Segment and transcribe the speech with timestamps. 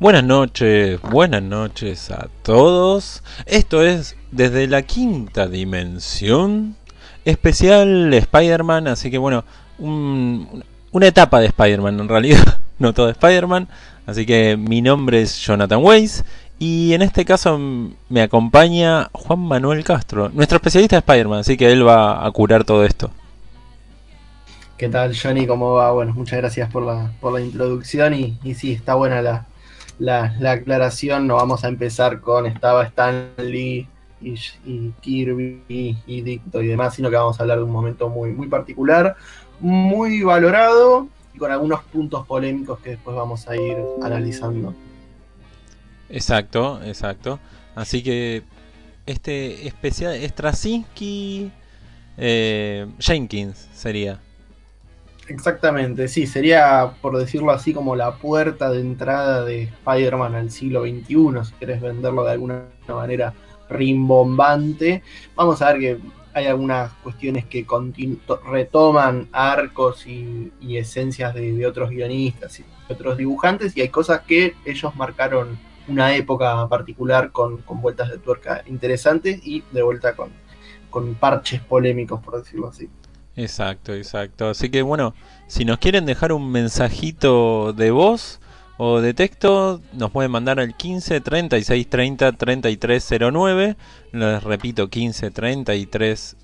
[0.00, 3.22] Buenas noches, buenas noches a todos.
[3.46, 6.76] Esto es desde la quinta dimensión,
[7.24, 9.44] especial Spider-Man, así que bueno,
[9.78, 13.68] un- una etapa de Spider-Man en realidad, no todo Spider-Man.
[14.06, 16.24] Así que mi nombre es Jonathan Weiss
[16.60, 17.58] y en este caso
[18.08, 22.64] me acompaña Juan Manuel Castro, nuestro especialista de Spider-Man, así que él va a curar
[22.64, 23.10] todo esto.
[24.76, 25.44] ¿Qué tal, Johnny?
[25.48, 25.90] ¿Cómo va?
[25.90, 29.46] Bueno, muchas gracias por la, introducción y sí, está buena la,
[29.98, 31.26] la, la aclaración.
[31.26, 33.88] No vamos a empezar con estaba Stan Lee
[34.20, 38.08] y, Kirby y, y Dicto y demás, sino que vamos a hablar de un momento
[38.08, 39.16] muy, muy particular,
[39.60, 44.74] muy valorado y con algunos puntos polémicos que después vamos a ir analizando.
[46.08, 47.38] Exacto, exacto.
[47.74, 48.42] Así que
[49.06, 51.50] este especial Straczynski
[52.16, 54.20] eh, Jenkins sería.
[55.28, 60.84] Exactamente, sí, sería, por decirlo así, como la puerta de entrada de Spider-Man al siglo
[60.84, 63.34] XXI, si querés venderlo de alguna manera
[63.68, 65.02] rimbombante.
[65.36, 65.98] Vamos a ver que
[66.32, 67.66] hay algunas cuestiones que
[68.50, 74.96] retoman arcos y, esencias de, otros guionistas y otros dibujantes, y hay cosas que ellos
[74.96, 75.58] marcaron
[75.88, 82.22] una época particular con, con vueltas de tuerca interesantes y de vuelta con parches polémicos,
[82.22, 82.88] por decirlo así.
[83.38, 84.48] Exacto, exacto.
[84.48, 85.14] Así que bueno,
[85.46, 88.40] si nos quieren dejar un mensajito de voz
[88.78, 93.76] o de texto, nos pueden mandar al 15 36 30 33 09.
[94.12, 96.36] Les repito, 15 33.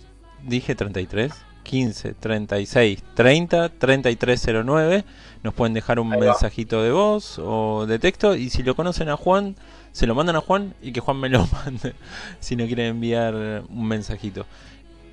[0.45, 1.33] ¿Dije 33?
[1.65, 5.05] 15 36 30 33 09.
[5.43, 8.37] Nos pueden dejar un mensajito de voz o de texto.
[8.37, 9.57] Y si lo conocen a Juan,
[9.91, 11.95] se lo mandan a Juan y que Juan me lo mande.
[12.39, 14.47] si no quieren enviar un mensajito.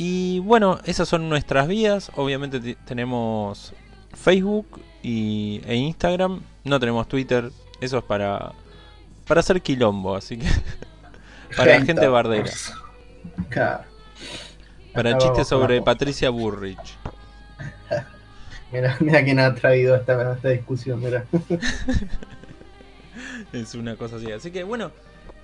[0.03, 2.09] Y bueno, esas son nuestras vías.
[2.15, 3.71] Obviamente te- tenemos
[4.15, 6.41] Facebook y, e Instagram.
[6.63, 7.51] No tenemos Twitter.
[7.81, 8.51] Eso es para,
[9.27, 10.15] para hacer quilombo.
[10.15, 10.47] Así que
[11.55, 12.49] para la gente bardera.
[13.49, 13.83] Claro.
[14.91, 16.79] Para chistes sobre Patricia Burrich.
[18.71, 21.25] Mira, mira quién ha traído esta, esta discusión, mira.
[23.53, 24.31] Es una cosa así.
[24.31, 24.89] Así que bueno,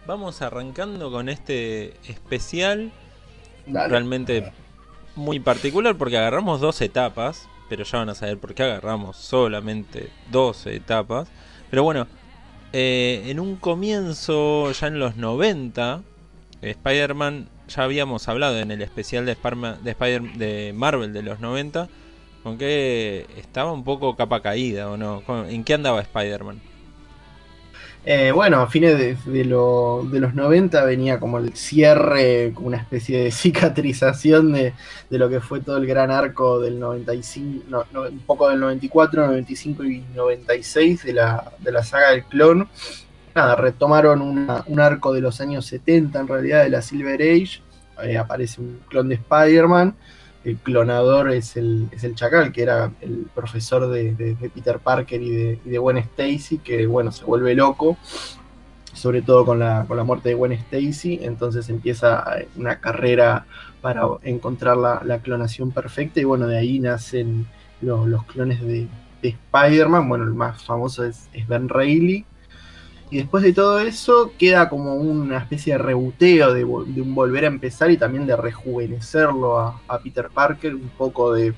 [0.07, 2.91] vamos arrancando con este especial.
[3.89, 4.41] Realmente
[5.15, 10.09] muy particular porque agarramos dos etapas, pero ya van a saber por qué agarramos solamente
[10.31, 11.27] dos etapas.
[11.69, 12.07] Pero bueno,
[12.73, 16.01] eh, en un comienzo, ya en los 90,
[16.61, 21.39] Spider-Man, ya habíamos hablado en el especial de, Sparma- de, Spider de Marvel de los
[21.39, 21.89] 90,
[22.43, 25.21] con que estaba un poco capa caída, ¿o no?
[25.21, 26.61] ¿Con- ¿En qué andaba Spider-Man?
[28.09, 32.67] Eh, bueno, a fines de, de lo- de los 90 venía como el cierre, como
[32.67, 34.73] una especie de cicatrización de,
[35.09, 39.27] lo que fue todo el gran arco del 95, no, no, un poco del 94,
[39.27, 42.69] 95 y 96 de la, de la saga del clon.
[43.35, 47.61] Nada, retomaron un arco de los años 70 en realidad de la Silver Age.
[48.03, 49.95] Eh, aparece un clon de Spider-Man.
[50.47, 55.29] El clonador es el, es el Chacal, que era el profesor de, Peter Parker y
[55.29, 57.97] de, y de Gwen Stacy, que bueno, se vuelve loco,
[58.93, 63.45] sobre todo con la, con la muerte de Gwen Stacy, entonces empieza eh, una carrera
[63.81, 67.45] para encontrar la, clonación perfecta y bueno, de ahí nacen
[67.81, 68.87] lo- los clones de,
[69.21, 72.23] de Spider-Man, bueno, el más famoso es, es Ben Reilly.
[73.09, 77.47] Y después de todo eso queda como una especie de rebuteo, de, un volver a
[77.47, 81.53] empezar y también de rejuvenecerlo a, Peter Parker, un poco de...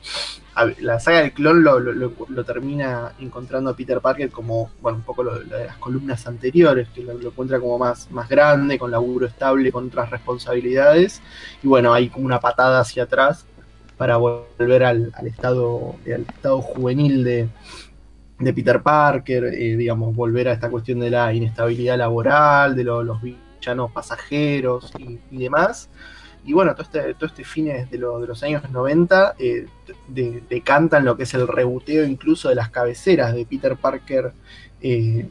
[0.80, 5.40] la saga del clon lo, termina encontrando a Peter Parker como, bueno, un poco lo,
[5.40, 9.72] de las columnas anteriores, que lo, lo encuentra como más, más grande, con laburo estable,
[9.72, 11.20] con otras responsabilidades.
[11.64, 13.46] Y bueno, hay como una patada hacia atrás
[13.98, 17.50] para volver al, al estado, al estado juvenil de,
[18.40, 23.04] de Peter Parker, eh, digamos, volver a esta cuestión de la inestabilidad laboral, de lo-
[23.04, 25.90] los villanos pasajeros y, demás.
[26.46, 29.68] Y bueno, todo este, todo este fines de, de los años 90 eh,
[30.08, 34.32] de- decantan lo que es el rebuteo incluso de las cabeceras de Peter Parker,
[34.82, 35.28] eh,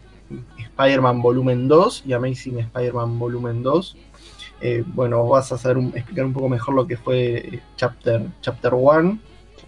[0.58, 3.96] Spider-Man Volumen 2 y Amazing Spider-Man Volumen 2.
[4.61, 9.19] Eh, bueno, vas a saber un- explicar un poco mejor lo que fue chapter 1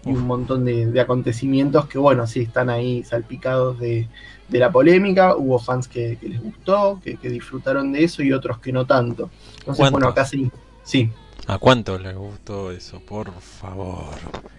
[0.05, 4.07] y un montón de, de acontecimientos que, bueno, sí, están ahí salpicados de,
[4.49, 5.35] de la polémica.
[5.35, 8.85] Hubo fans que, que les gustó, que, que disfrutaron de eso y otros que no
[8.85, 9.29] tanto.
[9.59, 10.51] Entonces, bueno, acá sí.
[10.83, 11.11] Sí,
[11.47, 12.99] ¿A cuánto les gustó eso?
[12.99, 14.05] Por favor.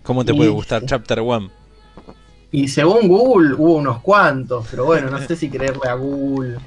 [0.02, 1.50] ¿Cómo te puede Y- gustar Chapter 1?
[2.50, 6.58] Y según Google hubo unos cuantos, pero bueno, no sé si creerle a Google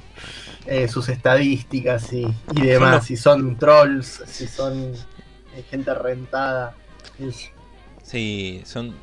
[0.66, 2.26] eh, sus estadísticas y,
[2.56, 4.92] y demás, no- si son trolls, si son
[5.54, 6.74] eh, gente rentada.
[7.20, 7.50] Es-
[8.06, 8.94] Sí, son,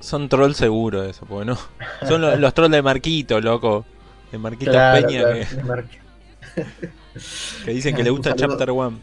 [0.00, 1.58] son trolls seguros eso, porque no.
[2.06, 3.84] Son los, los trolls de Marquito, loco.
[4.30, 5.84] De Marquito Claro, Peña claro, que, de Mar-
[7.64, 8.48] que dicen que le gusta saludo.
[8.56, 8.96] Chapter One.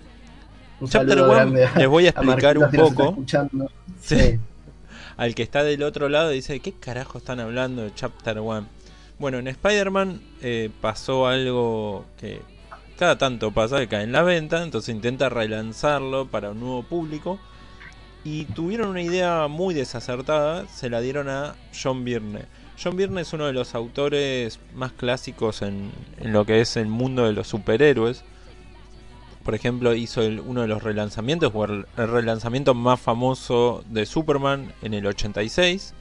[0.87, 3.17] Chapter One, a- les voy a explicar un poco.
[4.01, 4.39] Sí.
[5.17, 8.65] Al que está del otro lado dice, ¿qué carajo están hablando de Chapter One?
[9.19, 12.41] Bueno, en Spider-Man eh, pasó algo que
[12.97, 17.39] cada tanto pasa, que cae en la venta, entonces intenta relanzarlo para un nuevo público.
[18.23, 22.45] Y tuvieron una idea muy desacertada, se la dieron a John Byrne.
[22.81, 25.91] John Byrne es uno de los autores más clásicos en,
[26.21, 28.23] lo que es el mundo de los superhéroes.
[29.43, 34.71] Por ejemplo, hizo uno de los relanzamientos, o el, el relanzamiento más famoso de Superman
[34.83, 35.95] en el 86.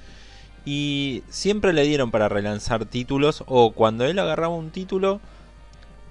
[0.67, 5.21] Y siempre le dieron para relanzar títulos, o cuando él agarraba un título,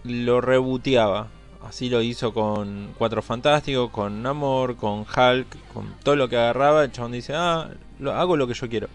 [0.03, 1.27] lo reboteaba.
[1.63, 6.85] Así lo hizo con Cuatro Fantásticos, con Namor, con Hulk, con todo lo que agarraba.
[6.85, 7.69] El chabón dice, ah,
[7.99, 8.87] lo, hago lo que yo quiero.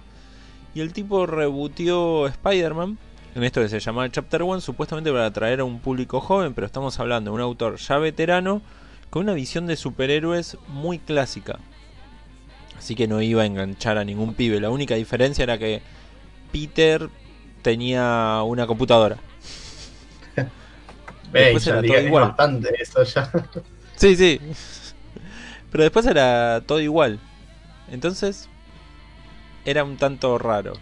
[0.74, 2.98] Y el tipo rebooteó Spider-Man
[3.34, 6.66] en esto que se llamaba Chapter One, supuestamente para atraer a un público joven, pero
[6.66, 8.62] estamos hablando de un autor ya veterano
[9.10, 11.58] con una visión de superhéroes muy clásica.
[12.78, 14.60] Así que no iba a enganchar a ningún pibe.
[14.60, 15.82] La única diferencia era que
[16.52, 17.08] Peter
[17.62, 19.16] tenía una computadora.
[21.40, 22.24] Después era todo igual.
[22.28, 23.30] bastante eso ya.
[23.96, 24.40] Sí, sí.
[25.70, 27.20] Pero después era todo igual.
[27.90, 28.48] Entonces
[29.64, 30.74] era un tanto raro.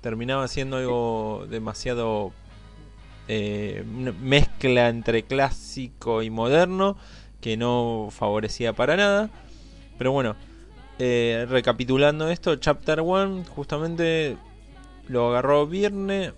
[0.00, 2.32] Terminaba siendo algo demasiado
[3.28, 3.84] eh,
[4.20, 6.96] mezcla entre clásico y moderno
[7.40, 9.30] que no favorecía para nada.
[9.98, 10.36] Pero bueno,
[10.98, 14.36] eh, recapitulando esto, Chapter 1 justamente
[15.08, 16.32] lo agarró Virne,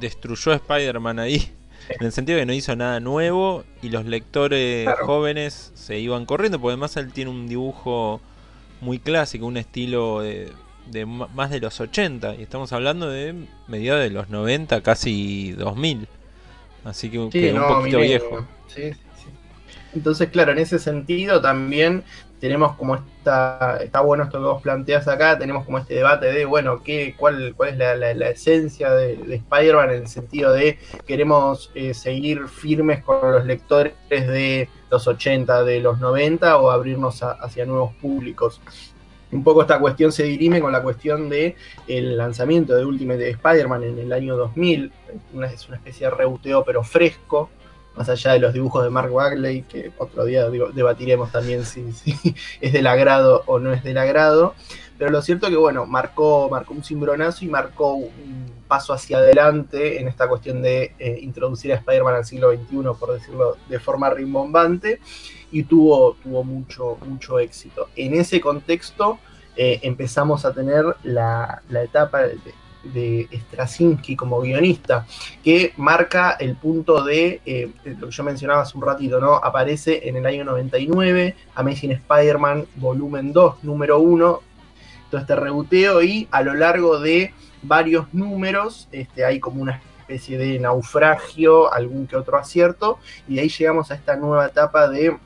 [0.00, 1.52] destruyó a Spider-Man ahí.
[1.88, 5.06] En el sentido de que no hizo nada nuevo y los lectores Claro.
[5.06, 8.20] jóvenes se iban corriendo, porque además él tiene un dibujo
[8.80, 10.52] muy clásico, un estilo de,
[10.86, 13.34] de más de los 80, y estamos hablando de
[13.66, 16.08] mediados de los 90, casi 2000.
[16.84, 18.00] Así que, que un poquito milenio.
[18.00, 18.48] viejo.
[18.66, 19.30] Sí, sí.
[19.94, 22.04] Entonces, claro, en ese sentido también
[22.40, 26.44] tenemos como esta, está bueno esto que vos planteas acá, tenemos como este debate de,
[26.46, 31.70] bueno, ¿qué, cuál, cuál es la, esencia de, de Spider-Man en el sentido de queremos
[31.74, 37.32] eh, seguir firmes con los lectores de los 80, de los 90 o abrirnos a-
[37.32, 38.60] hacia nuevos públicos?
[39.32, 41.54] Un poco esta cuestión se dirime con la cuestión de
[41.86, 44.90] lanzamiento de Ultimate Spider-Man en el año 2000,
[45.34, 47.48] una, es una especie de rebuteo pero fresco,
[48.00, 51.84] más allá de los dibujos de Mark Bagley, que otro día debatiremos también si,
[52.58, 54.54] es del agrado o no es del agrado.
[54.96, 60.00] Pero lo cierto que, bueno, marcó, marcó un cimbronazo y marcó un paso hacia adelante
[60.00, 64.08] en esta cuestión de eh, introducir a Spider-Man al siglo XXI, por decirlo de forma
[64.08, 64.98] rimbombante,
[65.52, 67.90] y tuvo, tuvo mucho, mucho éxito.
[67.96, 69.18] En ese contexto
[69.56, 72.22] eh, empezamos a tener la, la etapa
[72.82, 75.06] de Straczynski como guionista,
[75.42, 79.34] que marca el punto de eh, lo que yo mencionaba hace un ratito, ¿no?
[79.36, 84.40] Aparece en el año 99, Amazing Spider-Man volumen 2, número 1,
[85.10, 90.38] todo este rebuteo y a lo largo de varios números este, hay como una especie
[90.38, 95.16] de naufragio, algún que otro acierto, y de ahí llegamos a esta nueva etapa de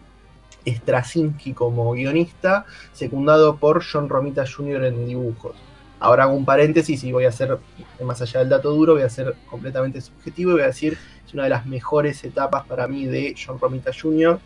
[0.66, 4.84] Straczynski como guionista, secundado por John Romita Jr.
[4.84, 5.56] en dibujos.
[6.00, 7.56] Ahora hago un paréntesis y voy a hacer,
[8.04, 11.32] más allá del dato duro, voy a ser completamente subjetivo y voy a decir, es
[11.34, 14.38] una de las mejores etapas para mí de John Romita Jr.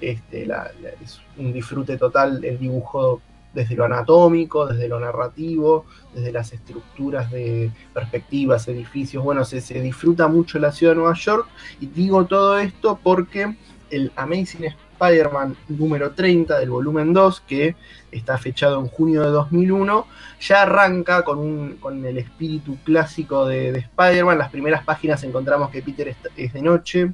[0.00, 0.70] Este, la-
[1.04, 3.20] es un disfrute total el dibujo
[3.54, 9.22] desde lo anatómico, desde lo narrativo, desde las estructuras de perspectivas, edificios.
[9.22, 11.46] Bueno, se, se disfruta mucho la ciudad de Nueva York
[11.80, 13.54] y digo todo esto porque
[13.90, 14.64] el Amazing
[15.02, 17.74] Spider-Man número 30 del volumen 2, que
[18.12, 20.06] está fechado en junio de 2001,
[20.40, 24.38] ya arranca con, el espíritu clásico de, de Spider-Man.
[24.38, 27.12] Las primeras páginas encontramos que Peter es de noche,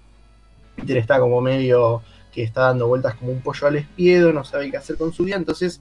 [0.76, 2.02] Peter está como medio
[2.32, 5.24] que está dando vueltas como un pollo al espiedo, no sabe qué hacer con su
[5.24, 5.80] vida, entonces,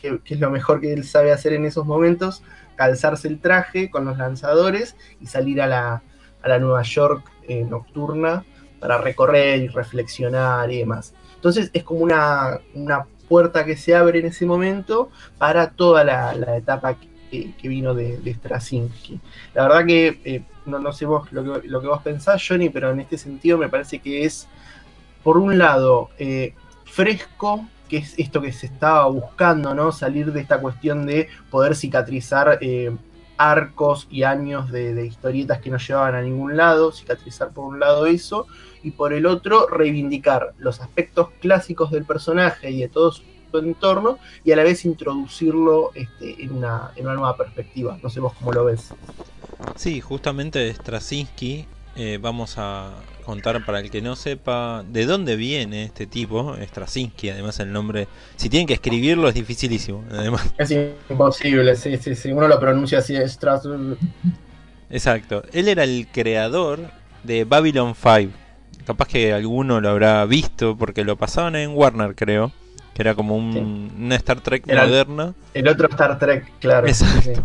[0.00, 2.42] ¿qué, es lo mejor que él sabe hacer en esos momentos?
[2.76, 6.02] Calzarse el traje con los lanzadores y salir a la,
[6.40, 8.44] a la Nueva York eh, nocturna
[8.78, 11.14] para recorrer y reflexionar y demás.
[11.38, 16.34] Entonces es como una, una puerta que se abre en ese momento para toda la,
[16.34, 16.96] la etapa
[17.30, 19.20] que, que vino de, de Straczynski.
[19.54, 22.70] La verdad que, eh, no, no sé vos lo que, lo que vos pensás, Johnny,
[22.70, 24.48] pero en este sentido me parece que es,
[25.22, 26.54] por un lado, eh,
[26.84, 29.92] fresco, que es esto que se estaba buscando, ¿no?
[29.92, 32.90] Salir de esta cuestión de poder cicatrizar eh,
[33.36, 37.78] arcos y años de, de historietas que no llevaban a ningún lado, cicatrizar por un
[37.78, 38.46] lado eso,
[38.88, 44.18] y por el otro reivindicar los aspectos clásicos del personaje y de todo su entorno
[44.44, 47.98] y a la vez introducirlo este, en, una, en una nueva perspectiva.
[48.02, 48.94] No sé vos cómo lo ves.
[49.76, 51.66] Sí, justamente Straczynski,
[51.96, 57.28] eh, vamos a contar para el que no sepa de dónde viene este tipo, Straczynski,
[57.28, 60.50] además el nombre, si tienen que escribirlo es dificilísimo, además.
[60.56, 60.74] Es
[61.10, 63.68] imposible, sí, sí, sí, uno lo pronuncia así, Stras...
[64.88, 66.80] Exacto, él era el creador
[67.22, 68.32] de Babylon 5,
[68.88, 72.50] capaz que alguno lo habrá visto porque lo pasaban en Warner creo,
[72.94, 74.02] que era como un, Sí.
[74.02, 75.34] una Star Trek Era moderna.
[75.54, 76.88] El otro Star Trek, claro.
[76.88, 77.20] Exacto.
[77.34, 77.40] sí.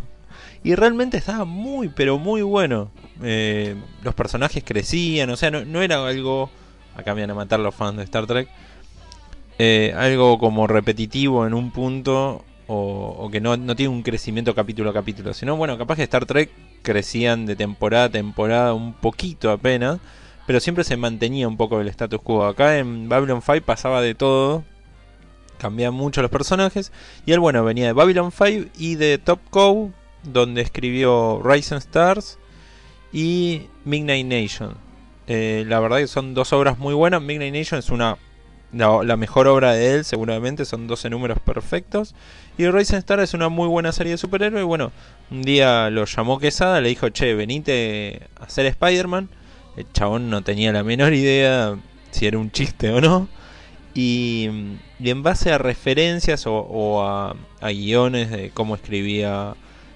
[0.63, 2.89] Y realmente estaba muy, pero muy bueno.
[3.21, 6.49] Eh, los personajes crecían, o sea, no, no era algo.
[6.95, 8.47] Acá me van a matar los fans de Star Trek.
[9.59, 12.43] eh, algo como repetitivo en un punto.
[12.67, 15.33] O, o que no, no tiene un crecimiento capítulo a capítulo.
[15.33, 16.49] Sino, bueno, capaz que Star Trek
[16.81, 19.99] crecían de temporada a temporada un poquito apenas.
[20.45, 22.45] Pero siempre se mantenía un poco el status quo.
[22.45, 24.63] Acá en Babylon 5 pasaba de todo.
[25.57, 26.91] Cambiaban mucho los personajes.
[27.25, 32.37] Y él, bueno, venía de Babylon 5 y de Top Cow, donde escribió Rising Stars
[33.13, 34.75] y Midnight Nation.
[35.27, 37.21] Eh, la verdad que son dos obras muy buenas.
[37.21, 38.17] Midnight Nation es una
[38.73, 40.65] la, mejor obra de él, seguramente.
[40.65, 42.15] Son 12 números perfectos.
[42.57, 44.63] Y Rising Star es una muy buena serie de superhéroes.
[44.63, 44.91] Y bueno,
[45.31, 49.29] un día lo llamó Quesada, le dijo, che, venite a ser Spider-Man.
[49.75, 51.77] El chabón no tenía la menor idea
[52.11, 53.27] si era un chiste o no.
[53.95, 54.49] Y,
[54.99, 59.55] y en base a referencias o, o a, a guiones de cómo escribía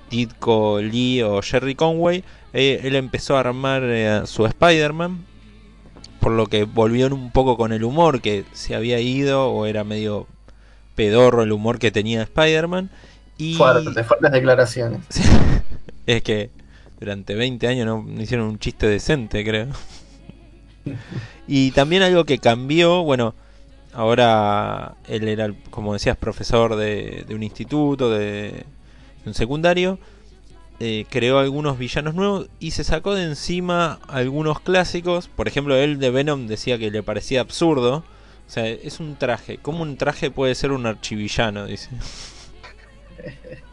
[0.10, 5.26] Ditko Lee o Jerry Conway, eh, él empezó a armar eh, su Spider-Man.
[6.20, 9.84] Por lo que volvió un poco con el humor que se había ido o era
[9.84, 10.28] medio
[10.96, 12.90] pedorro el humor que tenía Spider-Man.
[13.38, 15.02] Y Fuertes, fuertes declaraciones.
[16.08, 16.50] Es que
[17.00, 19.68] durante 20 años no hicieron un chiste decente, creo.
[21.48, 23.36] y también algo que cambió, bueno,
[23.94, 28.66] ahora él era, como decías, profesor de, un instituto, de,
[29.24, 30.00] de un secundario.
[30.80, 35.28] eh, creó algunos villanos nuevos y se sacó de encima algunos clásicos.
[35.28, 38.04] Por ejemplo, él de Venom decía que le parecía absurdo.
[38.48, 39.58] O sea, es un traje.
[39.58, 41.66] ¿Cómo un traje puede ser un archivillano?
[41.66, 41.90] Dice.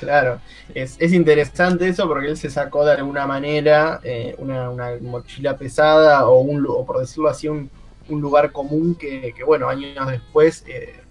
[0.00, 0.40] Claro,
[0.74, 5.58] es, es interesante eso porque él se sacó de alguna manera eh, una, una mochila
[5.58, 7.70] pesada o, un, o por decirlo así, un,
[8.08, 11.02] un lugar común que, que, bueno, años después eh,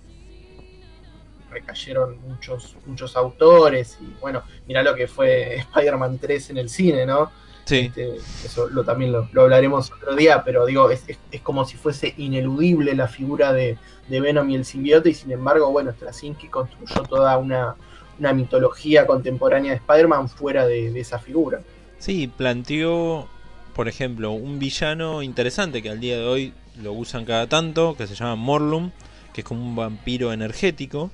[1.50, 7.05] recayeron muchos, muchos autores y bueno, mirá lo que fue Spider-Man 3 en el cine,
[7.05, 7.31] ¿no?
[7.65, 7.96] Sí.
[7.96, 11.65] Este, eso lo, también lo, lo hablaremos otro día, pero digo, es, es- es como
[11.65, 13.77] si fuese ineludible la figura de,
[14.08, 17.75] de Venom y el simbiote, y sin embargo, bueno, Straczynski construyó toda una,
[18.19, 21.61] una mitología contemporánea de Spider-Man fuera de, esa figura.
[21.97, 23.27] Sí, planteó,
[23.75, 28.07] por ejemplo, un villano interesante que al día de hoy lo usan cada tanto, que
[28.07, 28.91] se llama Morlum,
[29.33, 31.11] que es como un vampiro energético.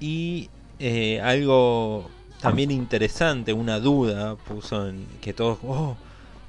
[0.00, 0.48] Y
[0.78, 2.10] eh, algo
[2.40, 5.96] también interesante, una duda puso en que todos, oh,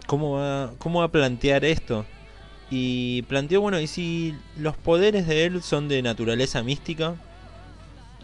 [0.08, 2.06] ¿cómo va, ¿cómo va a plantear esto?
[2.70, 7.15] Y planteó, bueno, ¿y si los poderes de él son de naturaleza mística?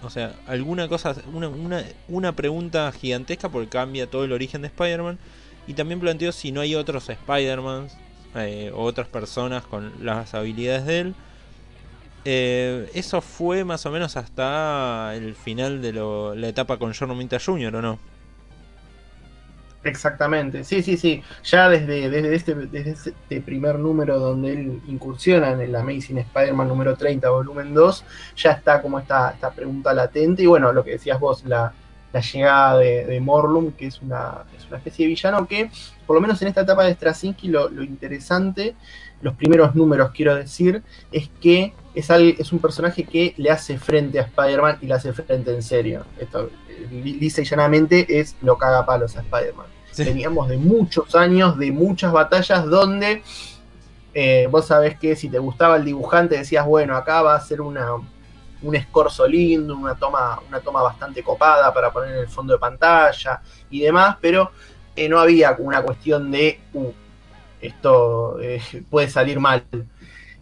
[0.03, 4.67] O sea, alguna cosa, una, una, una pregunta gigantesca porque cambia todo el origen de
[4.67, 5.19] Spider-Man.
[5.67, 7.87] Y también planteó si no hay otros Spider-Man
[8.35, 11.15] eh, o otras personas con las habilidades de él.
[12.25, 17.09] Eh, eso fue más o menos hasta el final de lo- la etapa con John
[17.09, 17.99] Romita Jr., ¿o no?
[19.83, 21.23] Exactamente, sí, sí, sí.
[21.43, 26.67] Ya desde, desde, este, desde este primer número donde él incursiona en el Amazing Spider-Man
[26.67, 30.43] número 30, volumen 2, ya está como esta, esta pregunta latente.
[30.43, 31.73] Y bueno, lo que decías vos, la,
[32.13, 35.71] la llegada de, Morlum, que es una, es una especie de villano que,
[36.05, 38.75] por lo menos en esta etapa de Straczynski, lo, lo interesante,
[39.21, 43.79] los primeros números quiero decir, es que es, al- es un personaje que le hace
[43.79, 46.05] frente a Spider-Man y le hace frente en serio.
[46.19, 49.70] Esto, eh, li- lisa y llanamente, es lo caga palos a Spider-Man.
[49.91, 50.03] Sí.
[50.05, 53.23] Veníamos de muchos años, de muchas batallas donde
[54.13, 57.61] eh, vos sabés que si te gustaba el dibujante decías, bueno, acá va a ser
[57.61, 57.93] una,
[58.61, 62.59] un escorzo lindo, una toma, una toma bastante copada para poner en el fondo de
[62.59, 64.51] pantalla y demás, pero
[64.95, 66.91] eh, no había una cuestión de, uh,
[67.61, 69.63] esto eh, puede salir mal.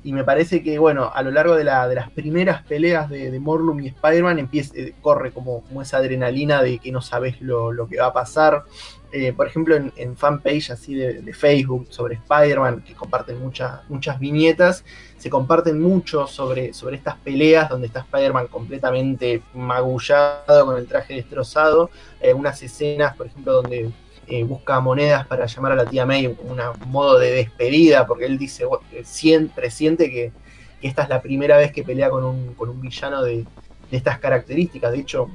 [0.04, 3.32] Y me parece que, bueno, a lo largo de, la, de las primeras peleas de,
[3.32, 7.74] de Morlum y Spider-Man eh, corre como, como esa adrenalina de que no sabes lo,
[7.74, 8.64] lo que va a pasar.
[9.12, 14.20] Eh, por ejemplo, en, fanpage así de, de Facebook sobre Spider-Man, que comparten muchas muchas
[14.20, 14.86] viñetas,
[15.18, 21.16] se comparten mucho sobre, sobre estas peleas donde está Spider-Man completamente magullado, con el traje
[21.16, 21.90] destrozado.
[22.22, 23.90] Eh, unas escenas, por ejemplo, donde
[24.30, 26.58] eh, busca monedas para llamar a la tía May, un
[26.92, 30.32] modo de despedida, porque él dice, eh, siempre siente que,
[30.80, 33.46] que esta es la primera vez que pelea con un, con un villano de,
[33.92, 34.92] de estas características.
[34.92, 35.30] De hecho,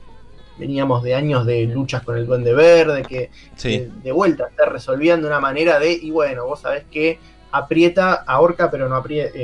[0.58, 3.78] veníamos de años de luchas con el Duende Verde, que Sí.
[3.78, 7.18] de, de vuelta está resolviendo de una manera de, y bueno, vos sabés que
[7.50, 9.36] aprieta, ahorca, pero no aprieta.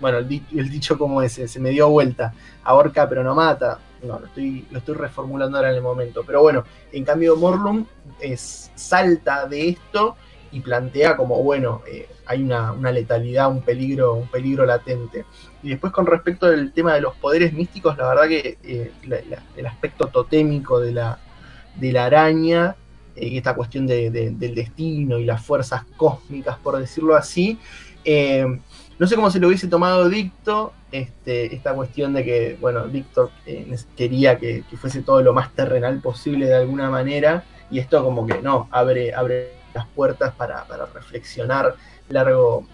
[0.00, 2.32] bueno, el, el dicho como ese, se me dio vuelta,
[2.64, 3.78] ahorca, pero no mata.
[4.02, 6.22] No, lo estoy, lo estoy reformulando ahora en el momento.
[6.24, 7.86] Pero bueno, en cambio, Morlun
[8.20, 10.16] es, salta de esto
[10.52, 15.24] y plantea como, bueno, eh, hay una, una letalidad, un peligro, un peligro latente.
[15.62, 18.92] Y después con respecto al tema de los poderes místicos, la verdad que eh,
[19.56, 21.18] el aspecto totémico de la,
[21.74, 22.76] de la araña,
[23.16, 27.58] eh, y esta cuestión de- de- del destino y las fuerzas cósmicas, por decirlo así,
[28.04, 28.46] eh,
[28.98, 33.30] no sé cómo se lo hubiese tomado Dicto, este, esta cuestión de que, bueno, Víctor
[33.44, 38.26] eh, quería que, fuese todo lo más terrenal posible de alguna manera, y esto como
[38.26, 41.74] que no, abre, abre las puertas para, para reflexionar
[42.08, 42.66] largo,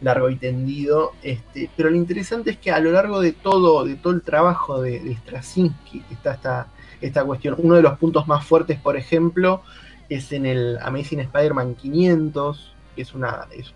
[0.00, 1.12] largo y tendido.
[1.22, 4.80] Este, pero lo interesante es que a lo largo de todo, de todo el trabajo
[4.80, 6.68] de, de Straczynski, está esta,
[7.00, 9.62] esta cuestión, uno de los puntos más fuertes, por ejemplo,
[10.08, 13.72] es en el Amazing Spider-Man 500, que es una, es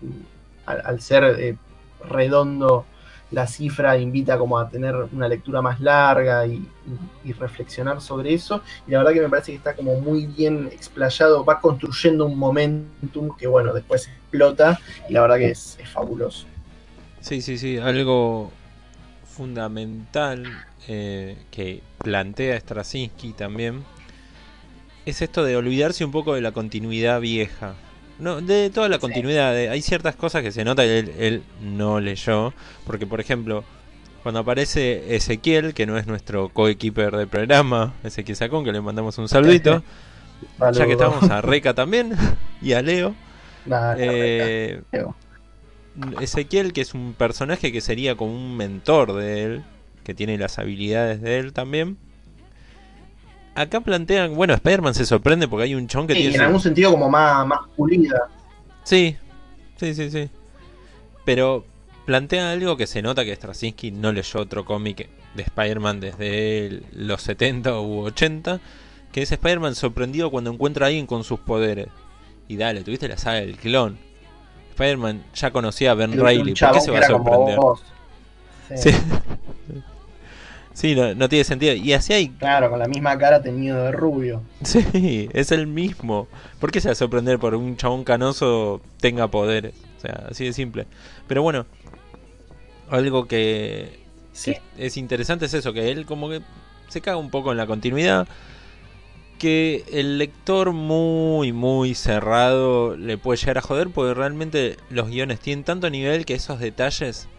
[0.65, 1.57] al ser eh,
[2.07, 2.85] redondo
[3.31, 6.67] la cifra invita como a tener una lectura más larga y,
[7.37, 8.63] reflexionar sobre eso.
[8.87, 12.37] Y la verdad que me parece que está como muy bien explayado, va construyendo un
[12.37, 16.47] momentum que bueno, después explota y la verdad que es, es fabuloso.
[17.21, 18.51] Sí, sí, sí, algo
[19.25, 20.43] fundamental
[20.87, 23.83] eh, que plantea Straczynski también
[25.05, 27.75] es esto de olvidarse un poco de la continuidad vieja.
[28.19, 29.53] No, de toda la continuidad.
[29.53, 32.53] de- hay ciertas cosas que se nota que él, él no leyó.
[32.85, 33.63] Porque, por ejemplo,
[34.23, 39.17] cuando aparece Ezequiel, que no es nuestro coequiper de programa, Ezequiel Sacón, que le mandamos
[39.17, 39.83] un saludito,
[40.73, 42.13] ya que estamos a Reca también
[42.61, 43.15] y a Leo.
[43.65, 45.15] Nah, Eh, Leo.
[46.21, 49.63] Ezequiel, que es un personaje que sería como un mentor de él,
[50.03, 51.97] que tiene las habilidades de él también.
[53.55, 56.35] Acá plantean, bueno, Spider-Man se sorprende porque hay un chon que Sí, tiene...
[56.35, 58.27] en su- algún sentido como más, más pulida.
[58.83, 59.17] Sí,
[59.77, 60.29] sí, sí, sí.
[61.25, 61.65] Pero
[62.05, 67.21] plantea algo que se nota que Straczynski no leyó otro cómic de Spider-Man desde los
[67.21, 68.59] 70 u 80,
[69.11, 71.87] que es Spider-Man sorprendido cuando encuentra a alguien con sus poderes.
[72.47, 73.97] Y dale, tuviste la saga del clon.
[74.71, 77.59] Spider-Man ya conocía a Ben Un Reilly, ¿por qué se va a sorprender?
[78.75, 78.91] Sí.
[80.73, 81.73] Sí, no, no tiene sentido.
[81.73, 82.29] Y así hay.
[82.29, 84.41] Claro, con la misma cara teñido de rubio.
[84.63, 86.27] Sí, es el mismo.
[86.59, 89.73] ¿Por qué se va a sorprender por un chabón canoso tenga poderes?
[89.97, 90.85] O sea, así de simple.
[91.27, 91.65] Pero bueno,
[92.89, 93.99] algo que
[94.31, 94.55] Sí.
[94.77, 96.41] es interesante es eso, que él como que
[96.87, 98.27] se caga un poco en la continuidad.
[99.37, 105.39] Que el lector muy, muy cerrado le puede llegar a joder porque realmente los guiones
[105.39, 107.29] tienen tanto nivel que esos detalles,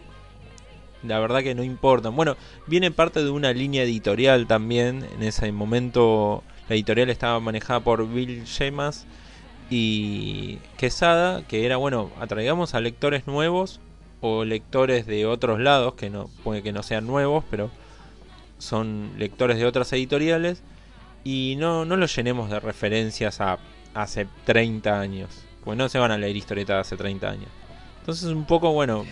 [1.02, 2.14] la verdad que no importan.
[2.14, 2.36] Bueno,
[2.66, 5.06] viene parte de una línea editorial también.
[5.14, 9.06] En ese momento la editorial estaba manejada por Bill Shemas
[9.70, 13.80] y Quesada, que era, bueno, atraigamos a lectores nuevos
[14.20, 17.70] o lectores de otros lados, que no puede que no sean nuevos, pero
[18.58, 20.62] son lectores de otras editoriales
[21.24, 23.58] y no, no los llenemos de referencias a
[23.94, 27.48] hace 30 años, pues no se van a leer historietas de hace 30 años.
[28.00, 29.04] Entonces un poco, bueno,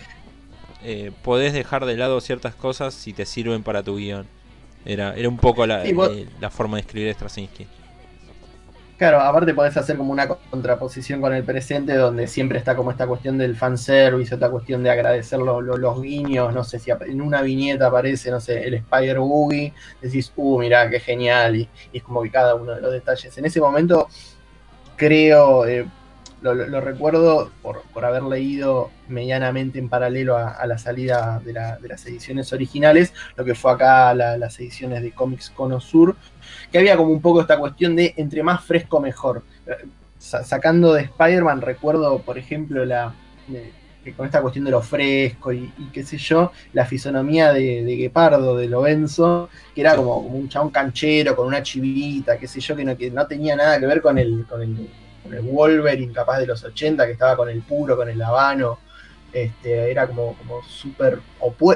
[0.83, 4.25] eh, podés dejar de lado ciertas cosas si te sirven para tu guion.
[4.85, 7.67] Era, era un poco la, Sí, vos- eh, la forma de escribir Straczynski.
[8.97, 13.07] Claro, aparte podés hacer como una contraposición con el presente donde siempre está como esta
[13.07, 17.21] cuestión del fanservice, esta cuestión de agradecer lo- lo- los guiños, no sé si en
[17.21, 21.97] una viñeta aparece, no sé, el Spider Boogie, decís, uh, mirá, qué genial, y, y
[21.99, 23.37] es como que cada uno de los detalles.
[23.37, 24.09] En ese momento
[24.97, 25.85] creo, eh,
[26.41, 31.41] lo, lo- lo recuerdo por, por haber leído medianamente en paralelo a, a la salida
[31.43, 35.49] de, la- de las ediciones originales, lo que fue acá la- las ediciones de Comics
[35.49, 36.15] Cono Sur,
[36.71, 39.43] que había como un poco esta cuestión de entre más fresco mejor.
[39.67, 43.13] Eh, sa- sacando de Spider-Man, recuerdo, por ejemplo, la
[43.47, 47.51] de- que con esta cuestión de lo fresco y, y qué sé yo, la fisonomía
[47.51, 52.37] de, de Guepardo, de Lorenzo, que era como, como un chabón canchero, con una chivita,
[52.39, 54.89] qué sé yo, que no, que no tenía nada que ver con el, con el,
[55.29, 58.79] con el Wolverine capaz de los 80, que estaba con el puro, con el habano.
[59.31, 61.19] Este, era como, como súper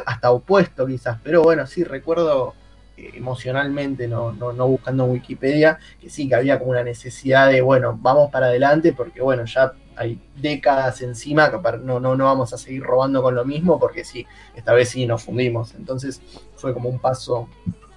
[0.07, 2.55] hasta opuesto quizás, pero bueno, sí, recuerdo
[2.97, 7.61] eh, emocionalmente, no, no, no buscando Wikipedia, que sí, que había como una necesidad de,
[7.61, 12.53] bueno, vamos para adelante porque, bueno, ya hay décadas encima, que no, no, no vamos
[12.53, 15.75] a seguir robando con lo mismo porque sí, esta vez sí nos fundimos.
[15.75, 16.23] Entonces
[16.55, 17.49] fue como un paso,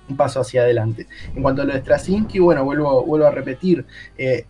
[0.07, 1.07] un paso hacia adelante.
[1.35, 3.87] En cuanto a lo de Straczynski, bueno, vuelvo, vuelvo a repetir,
[4.19, 4.45] eh,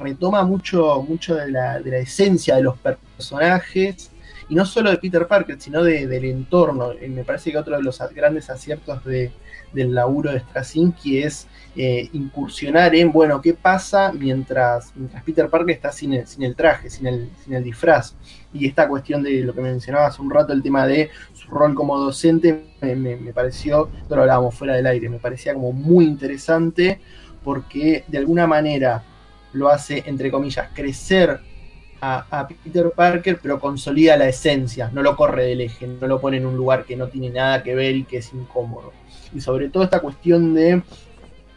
[0.00, 4.10] retoma mucho, mucho de la, de la esencia de los personajes
[4.48, 6.92] y no solo de Peter Parker, sino de, del entorno.
[6.94, 9.32] Y me parece que otro de los grandes aciertos de,
[9.72, 15.74] del laburo de Straczynski es eh, incursionar en, bueno, qué pasa mientras, mientras Peter Parker
[15.74, 18.14] está sin el, sin el traje, sin el, sin el disfraz.
[18.52, 21.50] Y esta cuestión de lo que me mencionaba hace un rato, el tema de su
[21.50, 25.72] rol como docente, me, me, me pareció, lo hablábamos fuera del aire, me parecía como
[25.72, 27.00] muy interesante
[27.42, 29.02] porque de alguna manera
[29.56, 31.40] lo hace, entre comillas, crecer
[32.00, 36.36] a, Peter Parker, pero consolida la esencia, no lo corre del eje, no lo pone
[36.36, 38.92] en un lugar que no tiene nada que ver y que es incómodo.
[39.34, 40.82] Y sobre todo esta cuestión de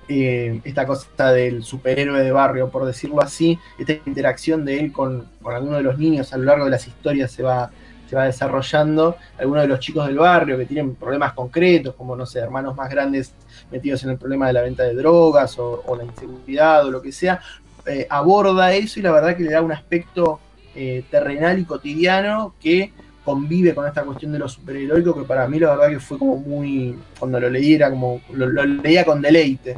[0.07, 5.27] eh, esta cosa del superhéroe de barrio, por decirlo así, esta interacción de él con,
[5.45, 7.69] alguno de los niños a lo largo de las historias se va,
[8.09, 12.25] se va desarrollando, algunos de los chicos del barrio que tienen problemas concretos, como no
[12.25, 13.33] sé, hermanos más grandes
[13.71, 17.12] metidos en el problema de la venta de drogas o la inseguridad o lo que
[17.12, 17.39] sea,
[17.85, 20.39] eh, aborda eso y la verdad que le da un aspecto
[20.75, 22.91] eh, terrenal y cotidiano que
[23.23, 26.37] convive con esta cuestión de lo superheroico que para mí la verdad que fue como
[26.37, 29.75] muy cuando lo leí era como lo, leía con deleite.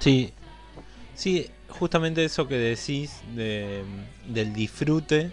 [0.00, 0.32] Sí.
[1.14, 1.46] Sí
[1.82, 3.82] justamente eso que decís de,
[4.26, 5.32] del disfrute.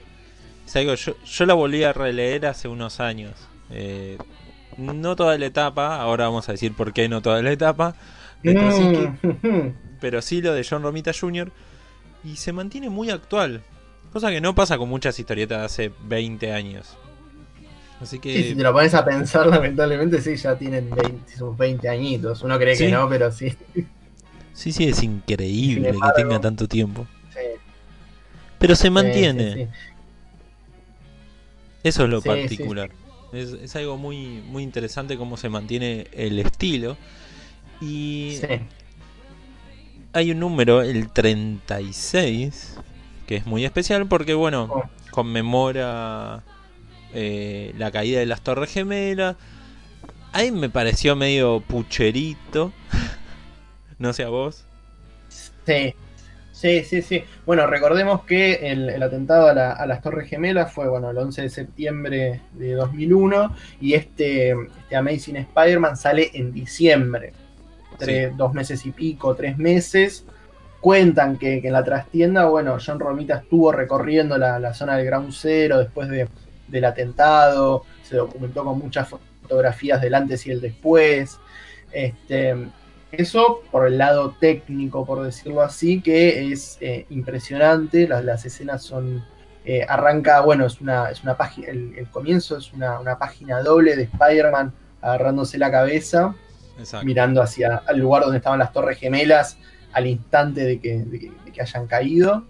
[0.66, 3.34] Es algo yo, yo la volví a releer hace unos años.
[3.70, 4.18] Eh,
[4.78, 7.96] no toda la etapa ahora vamos a decir por qué no toda la etapa
[8.44, 9.74] de mm.
[10.00, 11.52] pero sí lo de John Romita Jr.
[12.24, 13.62] Y se mantiene muy actual.
[14.12, 16.98] Cosa que no pasa con muchas historietas de hace 20 años.
[18.02, 18.34] Así que.
[18.34, 22.42] Sí, si te lo pones a pensar, lamentablemente sí, ya tienen 20, sus 20 añitos.
[22.42, 22.86] Uno cree ¿Sí?
[22.86, 23.56] que no, pero sí.
[24.54, 27.08] Sí, sí, es increíble embargo, que tenga tanto tiempo.
[27.34, 27.40] Sí.
[28.58, 29.54] Pero se mantiene.
[29.54, 29.68] Sí,
[31.84, 32.90] Eso es lo particular.
[33.32, 36.98] Es, es, algo muy, muy interesante cómo se mantiene el estilo.
[37.82, 38.40] Y
[40.14, 42.78] hay un número, el 36,
[43.28, 44.84] que es muy especial porque, bueno, oh.
[45.12, 46.44] conmemora
[47.14, 49.36] eh, la caída de las Torres Gemelas.
[50.32, 52.72] Ahí me pareció medio pucherito.
[54.00, 54.66] no sé a vos.
[55.66, 55.94] Sí,
[56.52, 57.24] sí, sí, sí.
[57.46, 61.18] Bueno, recordemos que el, el atentado a, la, a, las Torres Gemelas fue, bueno, el
[61.18, 67.34] 11 de septiembre de 2001 y este, este Amazing Spider-Man sale en diciembre
[68.06, 68.36] sí.
[68.36, 70.26] dos meses y pico, tres meses.
[70.80, 75.06] Cuentan que, que, en la trastienda, bueno, John Romita estuvo recorriendo la, la zona del
[75.06, 76.28] Ground Zero después de,
[76.70, 81.38] del atentado, se documentó con muchas fotografías del antes y el después.
[81.92, 82.56] Este,
[83.12, 88.08] eso por el lado técnico, por decirlo así, que es eh, impresionante.
[88.08, 89.26] Las, las, escenas son.
[89.66, 91.68] Eh, arranca, bueno, es una, es una página.
[91.68, 96.34] El, el comienzo es una, una página doble de Spider-Man agarrándose la cabeza
[97.04, 99.58] Mirando hacia el lugar donde estaban las torres gemelas
[99.94, 102.46] al instante de que, hayan caído.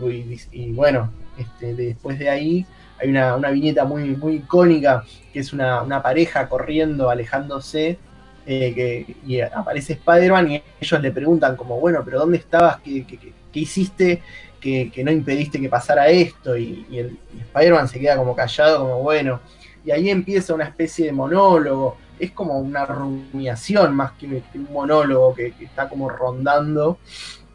[0.00, 2.66] Y, y bueno, este, después de ahí
[3.00, 7.98] hay una, una, viñeta muy, muy icónica que es una, una pareja corriendo, alejándose.
[8.46, 12.78] Eh, que, y aparece Spider-Man y ellos le preguntan como, bueno, pero ¿dónde estabas?
[12.80, 13.18] ¿Qué, qué,
[13.52, 14.22] qué hiciste?
[14.58, 18.80] Que, que, no impediste que pasara esto y, y el Spider-Man se queda como callado,
[18.80, 19.40] como bueno,
[19.84, 25.34] y ahí empieza una especie de monólogo es como una rumiación más que, un monólogo
[25.34, 26.98] que, que, está como rondando.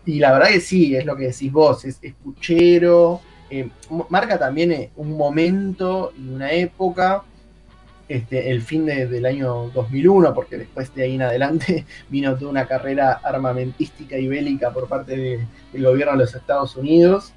[0.06, 3.22] Y la verdad que sí, es lo que decís vos, es, es puchero,
[3.56, 3.70] eh,
[4.10, 7.24] marca también eh, un momento y una época,
[8.10, 12.50] este, el fin de, del año 2001, porque después de ahí en adelante vino toda
[12.50, 17.34] una carrera armamentística y bélica por parte de, del gobierno de los Estados Unidos,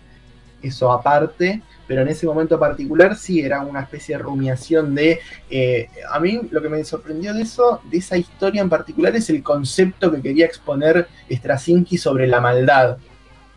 [0.62, 5.20] eso aparte, pero en ese momento particular sí era una especie de rumiación de...
[5.50, 9.30] Eh, a mí lo que me sorprendió de eso, de esa historia en particular, es
[9.30, 12.98] el concepto que quería exponer Straczynski sobre la maldad.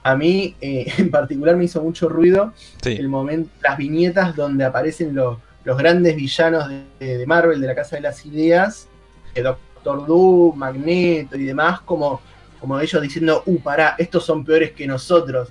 [0.03, 2.93] A mí eh, en particular me hizo mucho ruido sí.
[2.93, 7.75] el momento, las viñetas donde aparecen los, los grandes villanos de, de, Marvel, de la
[7.75, 8.87] Casa de las Ideas,
[9.35, 12.21] eh, Doctor Doom, Magneto y demás, como,
[12.59, 15.49] como ellos diciendo, uh, pará, estos son peores que nosotros.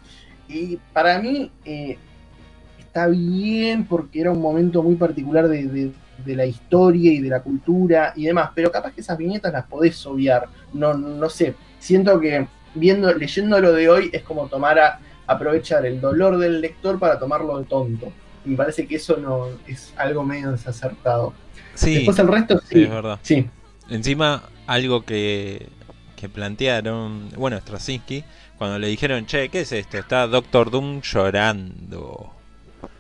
[0.48, 1.98] Y para mí, eh,
[2.88, 5.92] está bien porque era un momento muy particular de, de,
[6.24, 9.66] de, la historia y de la cultura y demás, pero capaz que esas viñetas las
[9.66, 10.48] podés obviar.
[10.72, 16.01] No, no sé, siento que viendo, leyéndolo de hoy es como tomar a, aprovechar el
[16.01, 18.11] dolor del lector para tomarlo de tonto.
[18.46, 21.35] Me parece que eso no es algo medio desacertado.
[21.74, 22.66] Sí, Después el resto sí.
[22.70, 23.18] sí es verdad.
[23.20, 23.46] Sí.
[23.90, 25.68] Encima, algo que,
[26.16, 28.24] que plantearon, bueno, Straczynski,
[28.57, 29.98] cuando le dijeron, che, ¿qué es esto?
[29.98, 32.38] Está Doctor Doom llorando.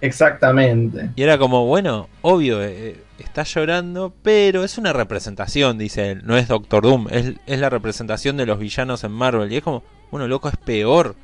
[0.00, 1.10] Exactamente.
[1.16, 6.22] Y era como, bueno, obvio, eh, está llorando, pero es una representación, dice él.
[6.24, 9.52] No es Doctor Doom, es, es, la representación de los villanos en Marvel.
[9.52, 11.16] Y es como, bueno, loco, es peor.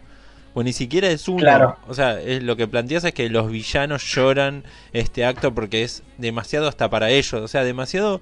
[0.55, 1.39] o ni siquiera es uno.
[1.39, 1.77] Claro.
[1.89, 6.03] O sea, es, lo que planteas es que los villanos lloran este acto porque es
[6.19, 7.35] demasiado hasta para ellos.
[7.35, 8.21] O sea, demasiado.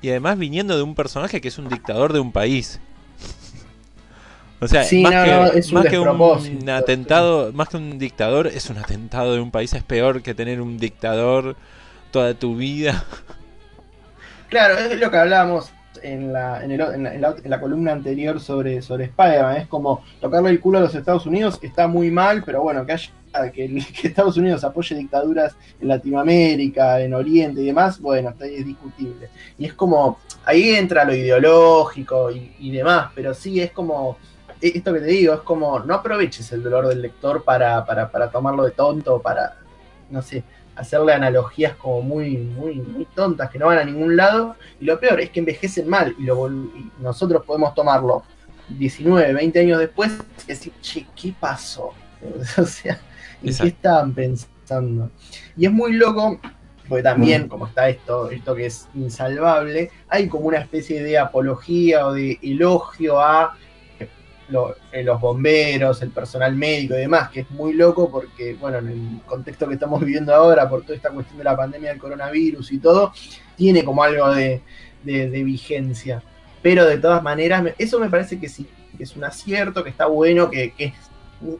[0.00, 2.80] Y además viniendo de un personaje que es un dictador de un país.
[4.62, 8.46] O sea, Sí, más, no, que, no, es un que atentado, más que un dictador,
[8.46, 9.72] es un atentado de un país.
[9.74, 11.56] Es peor que tener un dictador
[12.12, 13.04] toda tu vida.
[14.48, 15.72] Claro, es lo que hablábamos
[16.02, 19.56] en la, en el- en la, en la- en la columna anterior sobre, sobre Spider-Man.
[19.56, 22.92] Es como tocarle el culo a los Estados Unidos está muy mal, pero bueno, que
[22.92, 23.10] haya
[23.52, 23.64] que,
[24.02, 29.28] Estados Unidos apoye dictaduras en Latinoamérica, en Oriente y demás, bueno, ahí es discutible.
[29.58, 34.18] Y es como, ahí entra lo ideológico y, y demás, pero sí es como,
[34.62, 38.30] esto que te digo, es como, no aproveches el dolor del lector para, para, para
[38.30, 39.56] tomarlo de tonto, para,
[40.10, 40.44] no sé,
[40.76, 44.56] hacerle analogías como muy, muy, muy tontas que no van a ningún lado.
[44.80, 48.22] Y lo peor es que envejecen mal y, lo, y nosotros podemos tomarlo
[48.68, 50.12] 19, 20 años después
[50.44, 51.92] y decir, che, ¿qué pasó?
[52.58, 53.00] o sea,
[53.42, 53.62] ¿en Exacto.
[53.62, 55.10] qué estaban pensando?
[55.56, 56.40] Y es muy loco,
[56.88, 62.06] porque también, como está esto, esto que es insalvable, hay como una especie de apología
[62.06, 63.56] o de elogio a
[64.92, 68.88] eh, los bomberos, el personal médico y demás, que es muy loco porque, bueno, en
[68.88, 72.72] el contexto que estamos viviendo ahora, por toda esta cuestión de la pandemia del coronavirus
[72.72, 73.12] y todo,
[73.56, 74.62] tiene como algo de,
[75.04, 76.22] vigencia.
[76.62, 80.06] Pero de todas maneras, eso me parece que sí, que es un acierto, que está
[80.06, 80.94] bueno, que, que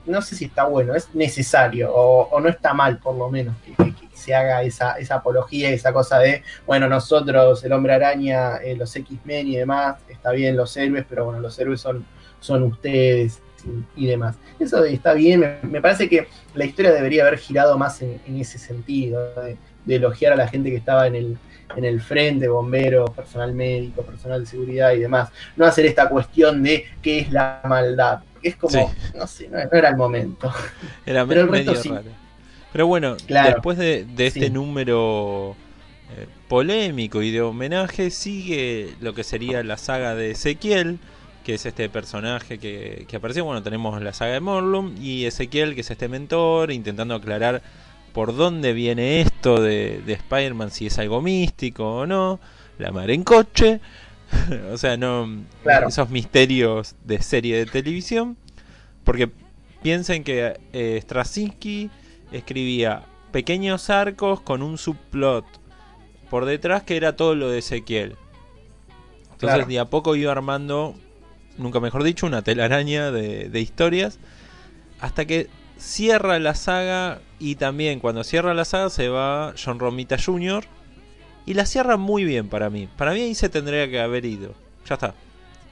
[0.07, 3.57] no sé si está bueno, es necesario, o, o no está mal por lo menos,
[3.67, 3.75] que
[4.15, 8.95] se haga esa, esa apología, esa cosa de, bueno, nosotros, el hombre araña, eh, los
[8.95, 12.07] X-Men y demás, está bien los héroes, pero bueno, los héroes son,
[12.43, 13.41] son ustedes
[13.97, 14.37] y, y demás.
[14.59, 18.39] Eso está bien, me, me parece que la historia debería haber girado más en, en
[18.41, 21.39] ese sentido, de, de elogiar a la gente que estaba en el,
[21.77, 25.31] en el frente, bomberos, personal médico, personal de seguridad y demás.
[25.57, 28.21] No hacer esta cuestión de qué es la maldad.
[28.43, 29.13] Es como, Sí.
[29.17, 30.53] no sé, no, no era el momento.
[31.07, 31.89] Era Pero el resto medio sí.
[31.89, 32.11] raro.
[32.73, 33.51] Pero bueno, Claro.
[33.55, 34.51] después de, de este Sí.
[34.51, 35.55] número
[36.17, 40.99] eh, polémico y de homenaje, sigue lo que sería la saga de Ezequiel,
[41.43, 43.45] que es este personaje que, que apareció.
[43.45, 47.63] Bueno, tenemos la saga de Morlum y Ezequiel, que es este mentor, intentando aclarar
[48.13, 52.41] por dónde viene esto de, de Spider-Man, si es algo místico o no.
[52.79, 53.81] La madre en coche.
[54.73, 55.29] o sea, no.
[55.63, 55.89] Claro.
[55.89, 58.37] Esos misterios de serie de televisión.
[59.05, 59.31] Porque
[59.83, 61.91] piensen que eh, Straczynski
[62.31, 65.45] escribía pequeños arcos con un subplot
[66.31, 68.17] por detrás que era todo lo de Ezequiel.
[69.25, 69.67] Entonces Claro.
[69.67, 70.95] de a poco iba armando,
[71.59, 74.19] nunca mejor dicho, una telaraña de, de historias.
[75.01, 80.17] Hasta que cierra la saga y también cuando cierra la saga se va John Romita
[80.19, 80.65] Jr.
[81.45, 82.89] Y la cierra muy bien para mí.
[82.97, 84.55] Para mí ahí se tendría que haber ido.
[84.89, 85.15] Ya está.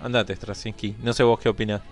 [0.00, 0.96] Andate, Straczynski.
[1.02, 1.82] No sé vos qué opinás.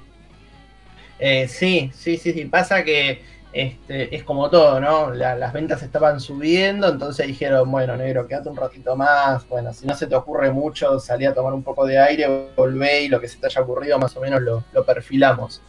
[1.18, 2.44] Eh, sí, sí, sí, sí.
[2.46, 3.22] Pasa que
[3.52, 5.10] este, es como todo, ¿no?
[5.12, 9.48] La- las ventas estaban subiendo, entonces dijeron, bueno, negro, quédate un ratito más.
[9.48, 13.02] Bueno, si no se te ocurre mucho, salí a tomar un poco de aire, volvé
[13.02, 15.62] y lo que se te haya ocurrido más o menos lo, lo perfilamos.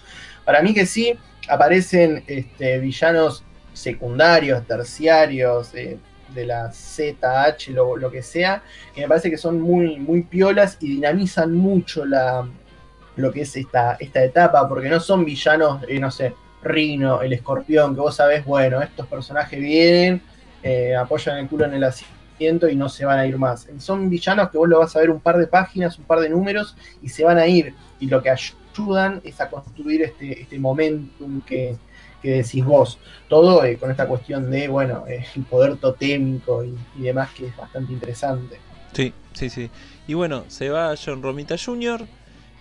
[0.46, 5.98] Para mí que sí, aparecen este, villanos secundarios, terciarios, eh,
[6.34, 8.62] de la ZH, lo, lo que sea,
[8.94, 12.48] que me parece que son muy, muy piolas y dinamizan mucho la,
[13.16, 17.34] lo que es esta, esta etapa, porque no son villanos, eh, no sé, Rino, el
[17.34, 20.22] escorpión, que vos sabés, bueno, estos personajes vienen,
[20.64, 23.68] eh, apoyan el culo en el asiento y no se van a ir más.
[23.80, 26.30] Son villanos que vos lo vas a ver un par de páginas, un par de
[26.30, 27.74] números y se van a ir.
[28.00, 31.76] Y lo que ayudan es a construir este, este momentum que,
[32.22, 32.98] que decís vos.
[33.28, 37.48] Todo eh, con esta cuestión de, bueno, eh, el poder totémico y, y demás, que
[37.48, 38.60] es bastante interesante.
[38.94, 39.70] Sí, sí, sí.
[40.08, 42.06] Y bueno, se va John Romita Jr.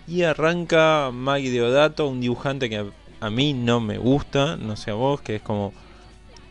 [0.07, 2.85] y arranca Maggie Deodato, un dibujante que
[3.19, 5.73] a, mí no me gusta, no sé a vos, que es como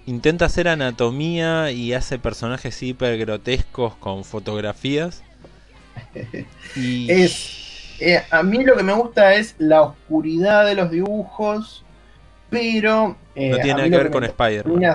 [0.07, 5.25] intenta hacer anatomía y hace personajes hiper grotescos con fotografías.
[6.75, 7.65] Y Es-
[8.01, 11.85] Eh, a mí lo que me gusta es la oscuridad de los dibujos,
[12.49, 13.17] pero...
[13.35, 14.89] eh, no tiene nada que ver con Spider-Man.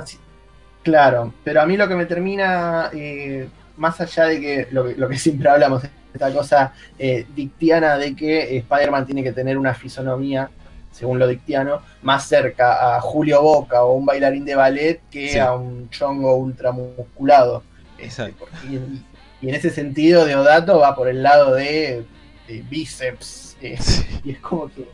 [0.84, 4.96] Claro, pero a mí lo que me termina, eh, más allá de que lo, que
[4.96, 5.84] lo que siempre hablamos,
[6.14, 10.50] esta cosa eh, dictiana de que Spider-Man tiene que tener una fisonomía,
[10.94, 15.38] según lo dictiano, más cerca a Julio Boca o un bailarín de ballet que Sí.
[15.40, 17.64] a un chongo ultramusculado.
[17.98, 18.36] Este, Exacto.
[18.40, 19.04] porque- y,
[19.42, 22.06] y en ese sentido, Deodato va por el lado de,
[22.48, 24.06] de bíceps, eh, Sí.
[24.24, 24.88] y es como que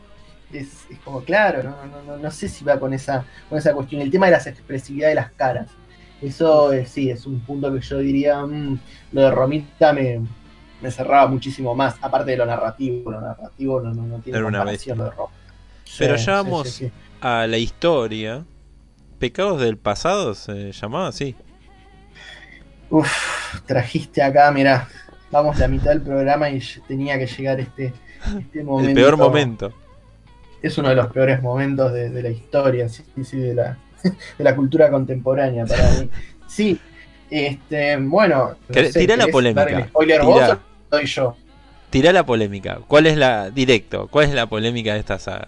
[0.51, 3.73] es, es como claro, no, no, no, no sé si va con esa, con esa
[3.73, 4.01] cuestión.
[4.01, 5.67] El tema de las expresividad de las caras.
[6.21, 8.79] Eso eh, sí, es un punto que yo diría, mm,
[9.11, 10.21] lo de Romita me,
[10.81, 14.57] me cerraba muchísimo más, aparte de lo narrativo, lo narrativo no, no, no tiene una
[14.59, 15.29] comparación lo de Roma.
[15.97, 16.81] Pero ya vamos
[17.21, 18.45] a la historia.
[19.17, 21.35] Pecados del pasado se llamaba así.
[22.89, 24.87] Uf, trajiste acá, mirá.
[25.31, 27.93] Vamos la mitad del programa y tenía que llegar este,
[28.39, 28.89] este momento.
[28.89, 29.73] El peor momento.
[30.61, 33.77] Es uno de los peores momentos de, de la historia, sí, sí, de la,
[34.37, 36.09] de la cultura contemporánea para mí.
[36.47, 36.79] Sí,
[37.29, 38.55] este, bueno.
[38.67, 40.47] no tirá la ¿querés polémica, spoiler tirá.
[40.47, 40.57] vos
[40.89, 41.37] doy yo?
[41.89, 42.79] Tirá la polémica.
[42.87, 43.51] ¿Cuál es la.
[43.51, 45.47] Directo, ¿cuál es la polémica de esta saga?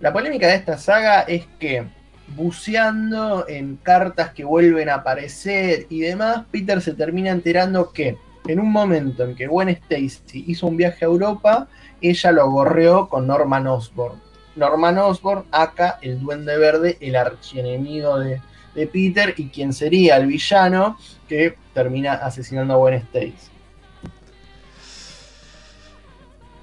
[0.00, 1.86] La polémica de esta saga es que
[2.28, 8.60] buceando en cartas que vuelven a aparecer y demás, Peter se termina enterando que en
[8.60, 11.68] un momento en que Gwen Stacy hizo un viaje a Europa,
[12.00, 14.20] ella lo gorreó con Norman Osborn.
[14.54, 18.40] Norman Osborn, acá el Duende Verde, el archienemigo de,
[18.74, 23.34] de Peter y quien sería el villano que termina asesinando a Gwen Stacy.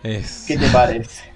[0.03, 0.45] Es...
[0.47, 1.32] ¿Qué te parece?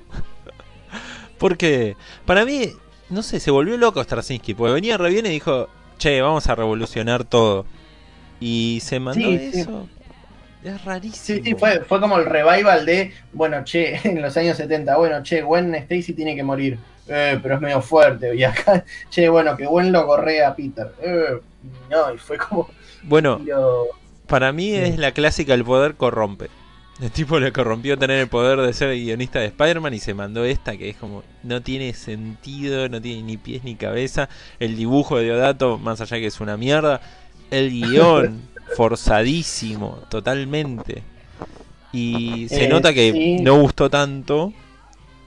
[1.37, 1.95] Porque
[2.25, 2.71] para mí,
[3.09, 4.53] no sé, se volvió loco Straczynski.
[4.53, 7.65] Porque venía re bien y dijo, che, vamos a revolucionar todo.
[8.39, 9.59] Y se mandó Sí, sí.
[9.61, 9.87] eso.
[10.63, 11.37] Es rarísimo.
[11.37, 15.23] Sí, sí, fue, fue como el revival de, bueno, che, en los años 70, bueno,
[15.23, 18.35] che, Gwen Stacy tiene que morir, eh, pero es medio fuerte.
[18.35, 20.91] Y acá, che, bueno, que Gwen lo correa a Peter.
[21.01, 21.39] Eh,
[21.89, 22.69] no, y fue como
[23.03, 23.39] Bueno,
[24.27, 26.49] para mí es la clásica, el poder corrompe.
[26.99, 30.43] El tipo le corrompió tener el poder de ser guionista de Spider-Man y se mandó
[30.45, 34.29] esta que es como, no tiene sentido, no tiene ni pies ni cabeza.
[34.59, 37.01] El dibujo de Diodato, más allá que es una mierda.
[37.51, 38.41] El guion,
[38.75, 41.03] forzadísimo, totalmente.
[41.93, 43.37] Y se Eh, nota que sí.
[43.41, 44.51] no gustó tanto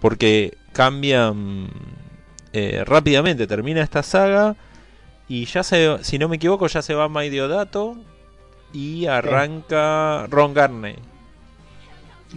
[0.01, 1.69] porque cambian
[2.53, 3.47] eh, rápidamente.
[3.47, 4.57] Termina esta saga
[5.29, 7.97] y ya se, si no me equivoco, ya se va Mike Diodato
[8.73, 10.97] y arranca Ron Garney.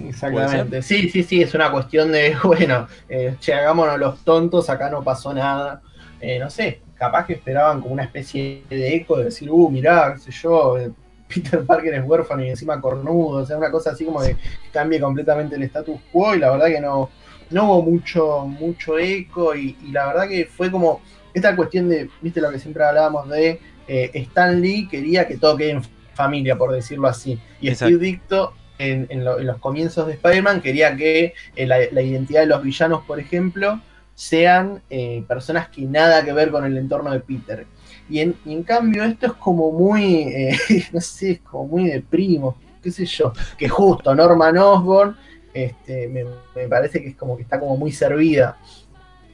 [0.08, 0.82] Exactamente.
[0.82, 5.03] Sí, sí, sí, es una cuestión de, bueno, eh, che, hagámonos los tontos, acá no
[5.03, 5.82] pasó nada.
[6.19, 10.13] Eh, no sé, capaz que esperaban como una especie de eco de decir, uh, mirá,
[10.13, 10.91] qué sé yo, eh,
[11.27, 14.41] Peter Parker es huérfano y encima cornudo, o sea, una cosa así como de que
[14.71, 17.10] cambie completamente el status quo y la verdad que no,
[17.49, 21.01] no hubo mucho, mucho eco y, y la verdad que fue como
[21.34, 25.58] esta cuestión de, viste lo que siempre hablábamos de eh, Stan Lee quería que todo
[25.58, 25.82] quede en
[26.13, 27.95] familia, por decirlo así, y Exacto.
[27.95, 28.53] Steve Dicto
[28.91, 32.47] en, en lo- en los comienzos de Spider-Man quería que eh, la, la identidad de
[32.47, 33.79] los villanos, por ejemplo,
[34.15, 37.65] sean eh, personas que nada que ver con el entorno de Peter.
[38.09, 40.57] Y en, y en cambio esto es como muy, eh,
[40.91, 45.15] no sé, es como muy de primo, qué sé yo, que justo Norman Osborn
[45.53, 48.57] este, me, me parece que es como que está como muy servida.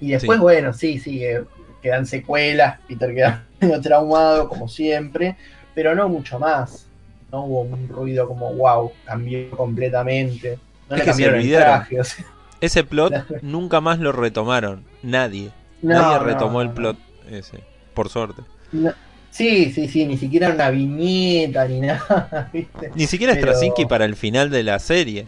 [0.01, 0.41] Y después, Sí.
[0.41, 1.23] bueno, sí, sí,
[1.81, 5.35] quedan secuelas, Peter queda medio traumado, como siempre,
[5.73, 6.88] pero no mucho más.
[7.31, 10.57] No hubo un ruido como, wow, cambió completamente.
[10.89, 11.67] No Es le que se cambiaron el olvidaron.
[11.79, 12.25] traje, o sea,
[12.61, 14.83] Ese plot nunca más lo retomaron.
[15.03, 15.51] Nadie.
[15.81, 16.97] no, Nadie no, retomó el plot
[17.29, 17.59] ese.
[17.93, 18.41] Por suerte.
[19.31, 22.91] Sí, sí, sí, ni siquiera una viñeta ni nada, ¿viste?
[22.95, 25.27] Ni siquiera Pero- Straczynski para el final de la serie.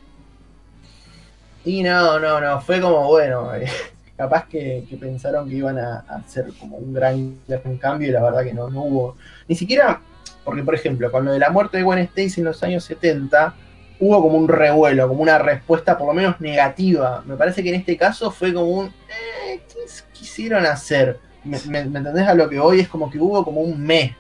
[1.64, 3.68] Y no, no, no, fue como, bueno, eh,
[4.18, 8.12] capaz que, que pensaron que iban a, a hacer como un gran, gran cambio y
[8.12, 9.16] la verdad que no, no hubo.
[9.48, 10.02] Ni siquiera,
[10.44, 13.54] porque por ejemplo, con lo de la muerte de Gwen Stacy en los años 70,
[14.00, 17.24] hubo como un revuelo, como una respuesta por lo menos negativa.
[17.26, 19.80] Me parece que en este caso fue como un, eh, ¿qué
[20.14, 21.20] quisieron hacer?
[21.44, 22.80] ¿Me, me- me entendés a lo que hoy?
[22.82, 24.12] Es como que hubo como un mes.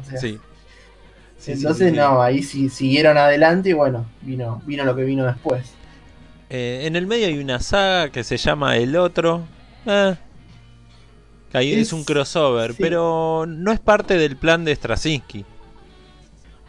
[0.00, 0.38] O sea, Sí.
[1.46, 1.96] Entonces sí, sí.
[1.98, 5.72] no, ahí sí siguieron adelante y bueno, vino, vino lo que vino después.
[6.50, 9.42] Eh, en el medio hay una saga que se llama El Otro.
[9.86, 10.14] Eh,
[11.50, 15.44] que ahí es, Es- un crossover, pero no es parte del plan de Straczynski.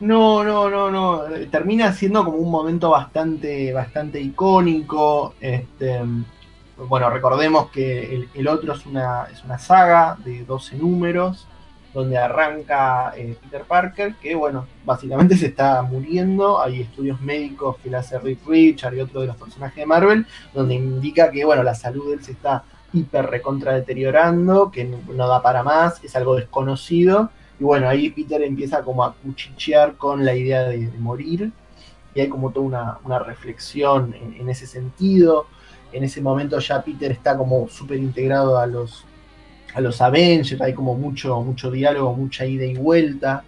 [0.02, 1.22] No, no, no, no.
[1.52, 5.36] Termina siendo como un momento bastante, bastante icónico.
[5.40, 6.02] Este,
[6.90, 11.48] bueno, recordemos que el, otro es una, es una saga de 12 números,
[11.94, 16.60] donde arranca eh, Peter Parker, que bueno, básicamente se está muriendo.
[16.60, 20.26] Hay estudios médicos que le hace Rick Richard y otro de los personajes de Marvel,
[20.52, 25.28] donde indica que bueno, la salud de él se está hiper recontra deteriorando, que no
[25.28, 27.30] da para más, es algo desconocido.
[27.62, 31.52] Y bueno, ahí Peter empieza como a cuchichear con la idea de, morir.
[32.16, 35.46] Y hay como toda una, una reflexión en, ese sentido.
[35.94, 39.06] En ese momento ya Peter está como súper integrado a los,
[39.76, 43.44] a los Avengers, hay como mucho, mucho diálogo, mucha ida y vuelta.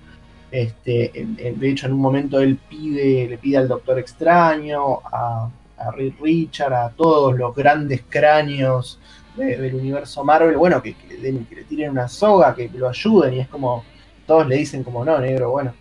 [0.51, 1.11] Este,
[1.57, 5.91] de hecho, en un momento él pide, le pide al Doctor Extraño, a, a
[6.21, 8.99] Richard, a todos los grandes cráneos
[9.35, 13.33] de- del universo Marvel, bueno, que, le que le tiren una soga, que lo ayuden,
[13.33, 13.83] y es como,
[14.25, 15.73] todos le dicen como, no, negro, bueno,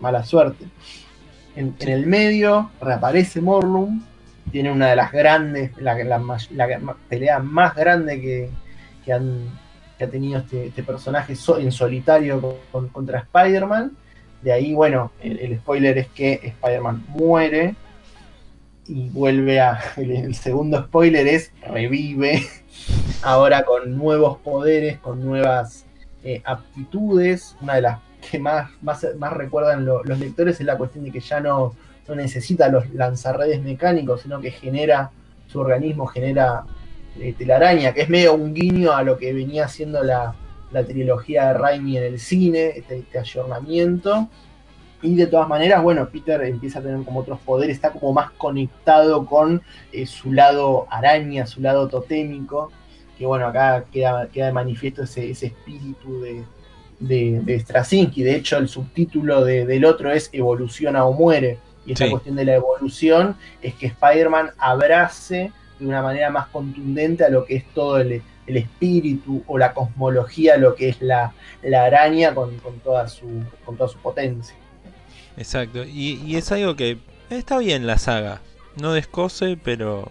[0.00, 0.66] mala suerte.
[1.56, 4.04] En, el medio reaparece Morlun,
[4.50, 5.96] tiene una de las grandes, la,
[7.08, 8.50] pelea más grande que,
[9.04, 9.58] que, han,
[9.98, 12.58] que ha tenido este, este personaje en solitario
[12.92, 13.96] contra Spider-Man.
[14.42, 17.74] De ahí, bueno, el, spoiler es que Spider-Man muere
[18.86, 19.80] y vuelve a.
[19.96, 22.42] El, segundo spoiler es revive,
[23.22, 25.83] ahora con nuevos poderes, con nuevas
[26.24, 27.56] eh, aptitudes.
[27.60, 27.98] Una de las
[28.30, 31.74] que más, más, más recuerdan los lectores es la cuestión de que ya no,
[32.08, 35.10] no necesita los lanzarredes mecánicos, sino que genera,
[35.46, 36.64] su organismo genera
[37.18, 40.34] eh, telaraña, que es medio un guiño a lo que venía haciendo la,
[40.88, 44.28] trilogía de Raimi en el cine, este, este, ayornamiento.
[45.02, 48.32] Y de todas maneras, bueno, Peter empieza a tener como otros poderes, está como más
[48.32, 49.62] conectado con
[49.92, 52.72] eh, su lado araña, su lado totémico,
[53.18, 58.22] que bueno, acá queda, queda de manifiesto ese, espíritu de, de, Straczynski.
[58.22, 61.58] De hecho, el subtítulo del otro es Evoluciona o muere.
[61.86, 67.24] Y esta cuestión de la evolución es que Spider-Man abrace de una manera más contundente
[67.24, 71.32] a lo que es todo el, espíritu o la cosmología, lo que es la,
[71.64, 74.54] araña con, toda su, con toda su potencia.
[75.36, 76.98] Exacto, y, es algo que
[77.30, 78.40] está bien la saga,
[78.80, 80.10] no descose, pero...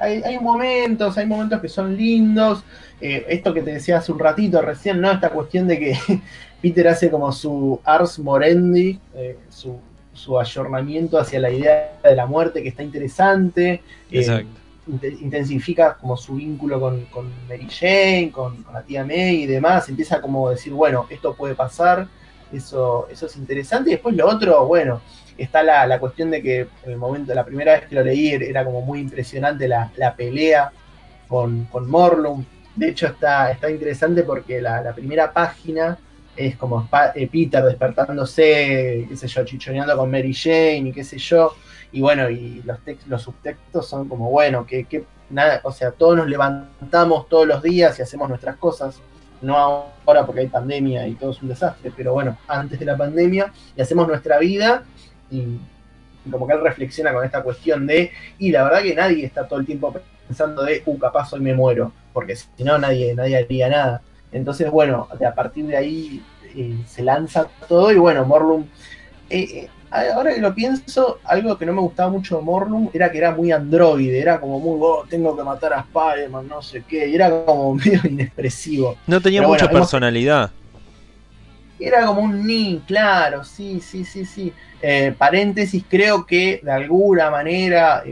[0.00, 2.62] Hay, momentos, hay momentos que son lindos,
[3.00, 5.10] eh, esto que te decía hace un ratito recién, ¿no?
[5.10, 5.98] Esta cuestión de que
[6.62, 9.80] Peter hace como su Ars Morendi, eh, su,
[10.12, 13.82] su ayornamiento hacia la idea de la muerte que está interesante.
[14.10, 14.46] Eh,
[15.20, 17.06] intensifica como su vínculo con,
[17.48, 19.88] Mary Jane, con, la tía May y demás.
[19.88, 22.08] Empieza como a decir, bueno, esto puede pasar.
[22.52, 23.90] Eso, eso es interesante.
[23.90, 25.00] Y después lo otro, bueno,
[25.38, 28.64] está la, cuestión de que en el momento, la primera vez que lo leí, era
[28.64, 30.70] como muy impresionante la, pelea
[31.28, 32.46] con, con Morlun.
[32.76, 35.98] De hecho, está, está interesante porque la primera página
[36.38, 41.18] es como eh, Peter despertándose, qué sé yo, chichoneando con Mary Jane y qué sé
[41.18, 41.54] yo.
[41.90, 46.28] Y bueno, y los, los subtextos son como, bueno, que, nada, o sea, todos nos
[46.28, 49.00] levantamos todos los días y hacemos nuestras cosas.
[49.40, 52.96] No ahora porque hay pandemia y todo es un desastre, pero bueno, antes de la
[52.96, 54.84] pandemia, y hacemos nuestra vida
[55.30, 55.58] y,
[56.30, 59.60] como que él reflexiona con esta cuestión de, y la verdad que nadie está todo
[59.60, 59.94] el tiempo
[60.26, 64.02] pensando de, uh, capaz hoy me muero, porque si no nadie, nadie haría nada.
[64.30, 66.22] Entonces, bueno, a partir de ahí
[66.54, 68.64] eh, se lanza todo y bueno, Morlum...
[69.30, 73.10] Eh, eh, ahora que lo pienso, algo que no me gustaba mucho de Morlum era
[73.10, 76.84] que era muy androide, era como muy, oh, tengo que matar a Spider-Man, no sé
[76.86, 78.96] qué, y era como medio inexpresivo.
[79.06, 80.50] No tenía mucha personalidad.
[81.78, 84.52] Era como un ni, claro, sí, sí, sí, sí.
[85.18, 88.04] Paréntesis, creo que de alguna manera,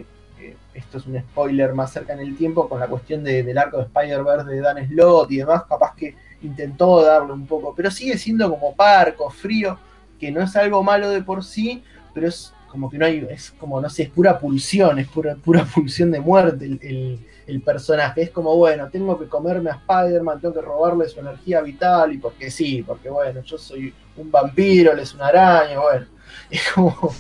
[0.75, 3.85] esto es un spoiler más cerca en el tiempo, con la cuestión del arco de
[3.85, 8.51] Spider-Verse de Dan Slott y demás, capaz que intentó darle un poco, pero sigue siendo
[8.51, 9.79] como parco, frío,
[10.19, 11.83] que no es algo malo de por sí,
[12.15, 15.35] pero es como que no hay, es como, no sé, es pura pulsión, es pura,
[15.37, 18.23] pura pulsión de muerte el, el, personaje.
[18.23, 22.19] Es como, bueno, tengo que comerme a Spider-Man, tengo que robarle su energía vital, y
[22.19, 26.07] porque sí, porque bueno, yo soy un vampiro, él es una araña, bueno,
[26.51, 27.13] es como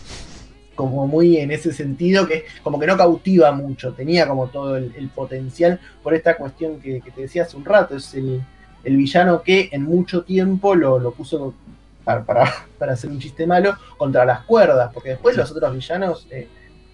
[0.77, 5.11] como muy en ese sentido, que como que no cautiva mucho, tenía como todo el,
[5.13, 8.45] potencial por esta cuestión que, te decía hace un rato, es el,
[8.85, 11.55] villano que en mucho tiempo lo, puso
[12.05, 12.25] para,
[12.79, 16.47] para, hacer un chiste malo contra las cuerdas, porque después los otros villanos eh,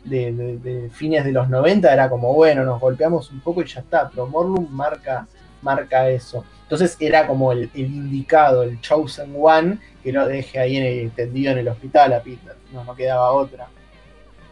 [0.05, 4.09] de, fines de los 90 era como, bueno, nos golpeamos un poco y ya está,
[4.09, 5.27] pero Morlun marca,
[5.63, 6.45] marca eso.
[6.63, 11.59] Entonces era como el, indicado, el chosen one, que lo deje ahí en tendido en
[11.59, 12.57] el hospital a Peter.
[12.73, 13.69] No, no quedaba otra.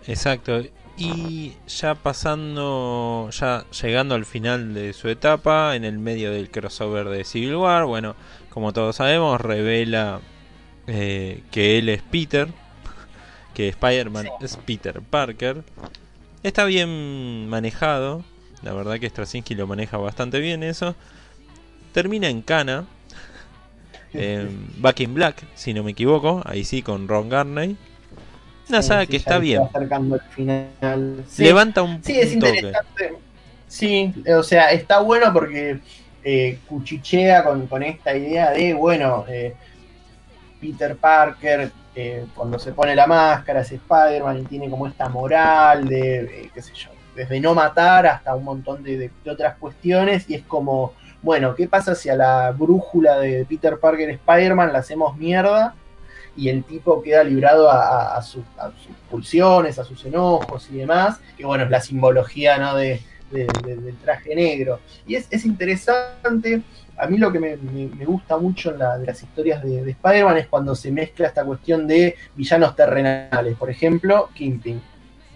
[0.06, 0.62] Exacto.
[0.96, 7.08] Y ya pasando, ya llegando al final de su etapa, en el medio del crossover
[7.08, 8.16] de Civil War, bueno,
[8.50, 10.20] como todos sabemos, revela
[10.86, 12.48] eh, que él es Peter,
[13.54, 15.62] que Spider-Man es Peter Parker.
[16.42, 18.24] Está bien manejado,
[18.62, 20.94] la verdad que Straczynski lo maneja bastante bien eso.
[21.92, 22.86] Termina en Cana,
[24.78, 27.76] Back in Black, si no me equivoco, ahí sí con Ron Garney.
[28.68, 29.62] Una saga que está bien.
[31.38, 33.14] Levanta un Sí, es interesante.
[33.66, 35.80] Sí, o sea, está bueno porque
[36.22, 39.54] eh, cuchichea con, esta idea de, bueno, eh,
[40.60, 45.88] Peter Parker, eh, cuando se pone la máscara, es Spider-Man y tiene como esta moral
[45.88, 46.90] de, qué sé yo,
[47.20, 51.94] desde no matar hasta un montón de, otras cuestiones y es como, bueno, ¿qué pasa
[51.94, 55.74] si a la brújula de Peter Parker Spider-Man la hacemos mierda?
[56.36, 58.44] y el tipo queda librado a, sus
[59.10, 62.76] pulsiones, a sus enojos y demás, que bueno, es la simbología ¿no?
[62.76, 63.00] de,
[63.30, 64.78] del traje negro.
[65.06, 66.62] Y es, interesante,
[66.96, 67.56] a mí lo que me,
[68.06, 71.44] gusta mucho en la, de las historias de, de Spider-Man es cuando se mezcla esta
[71.44, 74.80] cuestión de villanos terrenales, por ejemplo, Kingpin.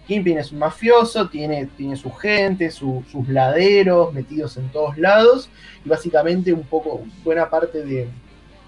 [0.06, 5.48] Kingpin es un mafioso, tiene, tiene su gente, su- sus laderos metidos en todos lados,
[5.84, 8.08] y básicamente un poco, buena parte de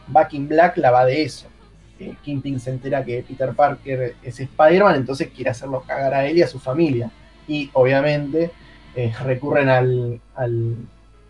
[0.08, 1.46] Back in Black la va de eso.
[1.98, 6.38] Eh, Kingpin se entera que Peter Parker es Spider-Man, entonces quiere hacerlo cagar a él
[6.38, 7.10] y a su familia.
[7.48, 8.50] Y obviamente
[8.94, 10.76] eh, recurren al, al,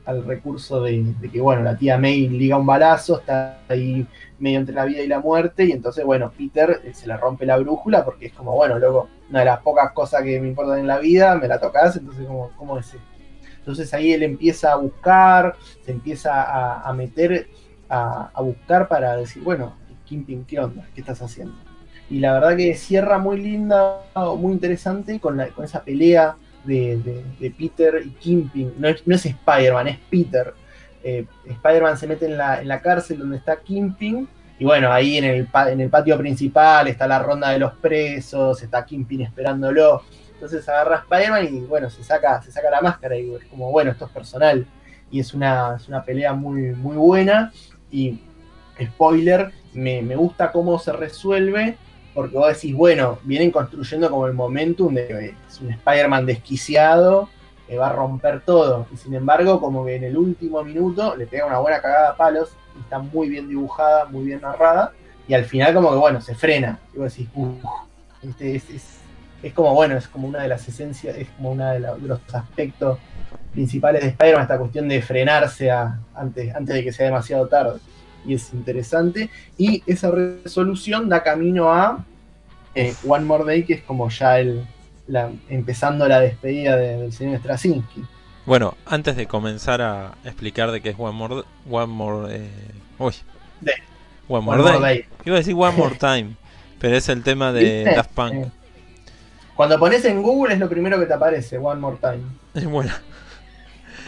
[0.07, 4.07] al recurso de, que, bueno, la tía May liga un balazo, está ahí
[4.39, 7.45] medio entre la vida y la muerte, y entonces, bueno, Peter eh, se le rompe
[7.45, 10.79] la brújula porque es como, bueno, luego, una de las pocas cosas que me importan
[10.79, 13.01] en la vida, me la tocas, entonces, como, ¿cómo es esto?
[13.59, 17.49] Entonces ahí él empieza a buscar, se empieza a, meter,
[17.89, 20.87] a, buscar para decir, bueno, Kingpin, ¿qué onda?
[20.95, 21.53] ¿Qué estás haciendo?
[22.09, 24.05] Y la verdad que cierra muy linda,
[24.39, 26.37] muy interesante con, la, con esa pelea
[26.67, 28.75] de, Peter y Kingpin.
[28.79, 30.55] No es, no es Spider-Man, es Peter.
[31.03, 34.29] Eh, Spider-Man se mete en la, en la cárcel donde está Kingpin.
[34.59, 38.63] Y bueno, ahí en el, en el patio principal está la ronda de los presos,
[38.63, 40.03] está Kingpin esperándolo.
[40.33, 43.71] Entonces agarra a Spider-Man y bueno, se saca, se saca la máscara y es como,
[43.71, 44.67] bueno, esto es personal.
[45.11, 47.53] Y es una, es una pelea muy, muy buena.
[47.91, 48.21] Y
[48.83, 51.79] spoiler, me, me gusta cómo se resuelve,
[52.17, 57.29] porque vos decís, bueno, vienen construyendo como el momentum de que es un Spider-Man desquiciado,
[57.69, 58.87] que va a romper todo.
[58.91, 62.17] Y sin embargo, como que en el último minuto le pega una buena cagada a
[62.17, 64.93] palos, está muy bien dibujada, muy bien narrada,
[65.29, 66.79] y al final como que bueno, se frena.
[66.95, 67.63] Y vos decís, uff,
[68.23, 68.97] este es, es-
[69.43, 72.99] es como bueno, es como una de las esencias, es como uno de los aspectos
[73.53, 77.79] principales de Spider-Man, esta cuestión de frenarse a- antes, antes de que sea demasiado tarde.
[78.27, 79.31] Y es interesante.
[79.57, 82.05] Y esa resolución da camino a
[82.75, 84.67] eh, One More Day, que es como ya el
[85.09, 88.03] la- empezando la despedida de- del señor Straczynski.
[88.45, 92.51] Bueno, antes de comenzar a explicar de qué es One More, One More, eh,
[92.99, 93.13] uy,
[93.61, 93.73] De-
[94.29, 94.79] One More, One Day.
[94.81, 95.05] More Day.
[95.25, 96.37] Iba a decir One More Time,
[96.81, 97.95] pero es el tema de ¿Viste?
[97.95, 98.47] Daft Punk.
[99.55, 102.67] Cuando pones en Google es lo primero que te aparece, One More Time.
[102.71, 102.91] Bueno,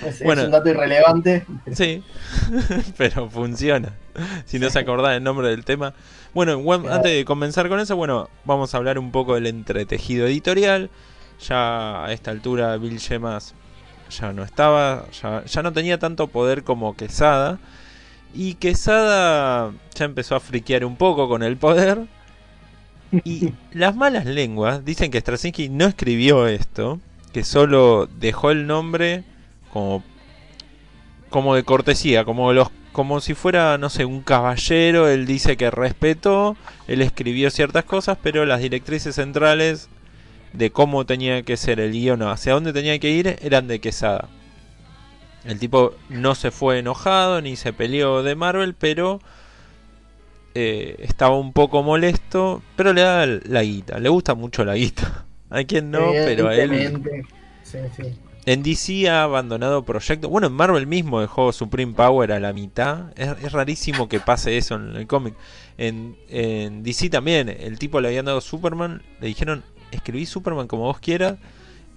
[0.05, 0.45] Es, es Bueno.
[0.45, 1.45] un dato irrelevante.
[1.73, 2.03] sí,
[2.99, 3.93] pero funciona.
[4.47, 5.95] Si no se acordaba el nombre del tema.
[6.35, 6.61] Bueno,
[6.91, 10.91] antes de comenzar con eso, bueno, vamos a hablar un poco del entretejido editorial.
[11.41, 13.55] Ya a esta altura Bill Gemas
[14.11, 17.59] ya no estaba, ya, ya no tenía tanto poder como Quesada.
[18.35, 22.07] Y Quesada ya empezó a friquear un poco con el poder.
[23.25, 27.01] Y las malas lenguas dicen que Straczynski no escribió esto,
[27.33, 29.25] que solo dejó el nombre
[29.73, 30.03] como,
[31.31, 35.71] como de cortesía, como los como si fuera, no sé, un caballero, él dice que
[35.71, 36.57] respetó,
[36.89, 39.89] él escribió ciertas cosas, pero las directrices centrales
[40.53, 43.79] de cómo tenía que ser el guion o hacia dónde tenía que ir eran de
[43.79, 44.29] Quesada.
[45.45, 49.21] El tipo no se fue enojado ni se peleó de Marvel, pero
[50.57, 55.25] eh, estaba un poco molesto, pero le da la guita, le gusta mucho la guita.
[55.51, 57.01] Hay quien no, pero a él.
[57.63, 58.19] Sí, sí.
[58.49, 60.31] En DC ha abandonado proyectos.
[60.31, 63.13] Bueno, en Marvel mismo dejó Supreme Power a la mitad.
[63.15, 65.35] Es, rarísimo que pase eso en el cómic.
[65.77, 69.03] En, en DC también, el tipo le habían dado Superman.
[69.21, 71.37] Le dijeron, escribí Superman como vos quieras.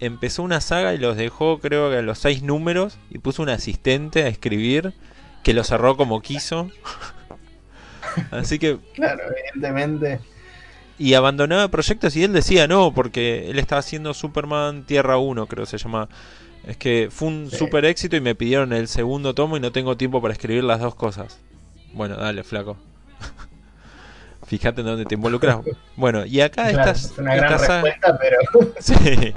[0.02, 2.98] Empezó una saga y los dejó, creo que a los seis números.
[3.10, 4.94] Y puso un asistente a escribir
[5.44, 6.70] que lo cerró como quiso.
[8.32, 10.20] Así que Claro, evidentemente.
[11.02, 15.64] Y abandonaba proyectos y él decía no, porque él estaba haciendo Superman Tierra 1, creo
[15.66, 16.08] que se llama.
[16.66, 17.58] Es que fue un Sí.
[17.58, 20.80] super éxito y me pidieron el segundo tomo y no tengo tiempo para escribir las
[20.80, 21.40] dos cosas.
[21.94, 22.78] Bueno, dale, flaco.
[24.46, 25.58] Fíjate en dónde te involucras.
[25.96, 29.34] Bueno, y acá Claro, estas, es una gran esta saga- respuesta, pero Sí.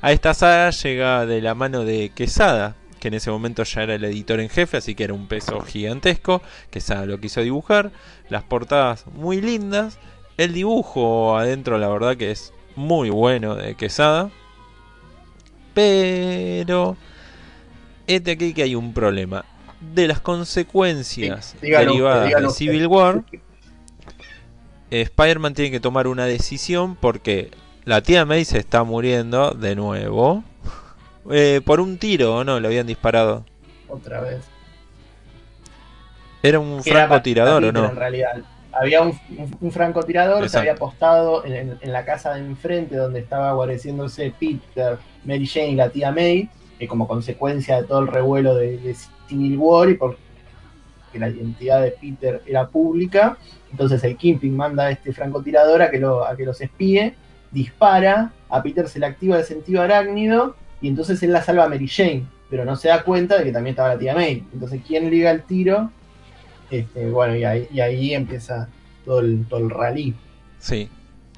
[0.00, 3.94] A esta saga llega de la mano de Quesada, que en ese momento ya era
[3.94, 6.42] el editor en jefe, así que era un peso gigantesco.
[6.70, 7.92] Quesada lo quiso dibujar.
[8.28, 9.98] Las portadas muy lindas.
[10.42, 14.28] El dibujo adentro, la verdad que es muy bueno de Quesada.
[15.72, 16.96] Pero...
[18.08, 19.44] Este aquí que hay un problema.
[19.94, 22.54] De las consecuencias Sí, derivadas dígalo de.
[22.54, 23.22] Civil War,
[24.90, 27.52] Spider-Man tiene que tomar una decisión porque
[27.84, 30.42] la tía May se está muriendo de nuevo.
[31.30, 32.58] Eh, por un tiro, ¿o no?
[32.58, 33.44] Le habían disparado.
[33.88, 34.42] otra vez.
[36.42, 37.90] ¿Era un francotirador o no?
[37.90, 38.42] En realidad.
[38.72, 42.96] Había un, un- un francotirador, se había apostado en, en- en la casa de enfrente
[42.96, 46.48] donde estaba guareciéndose Peter, Mary Jane y la tía May,
[46.78, 48.96] que como consecuencia de todo el revuelo de, de
[49.28, 50.18] Civil War y porque
[51.14, 53.36] la identidad de Peter era pública,
[53.70, 57.14] entonces el Kingpin manda a este francotirador a que, lo, a que los espíe,
[57.50, 61.68] dispara, a Peter se le activa el sentido arácnido y entonces él la salva a
[61.68, 64.42] Mary Jane, pero no se da cuenta de que también estaba la tía May.
[64.54, 65.90] Entonces, ¿quién liga el tiro?
[66.72, 68.68] Este, bueno, y ahí, y ahí empieza
[69.04, 70.14] todo el, todo el rally.
[70.58, 70.88] Sí,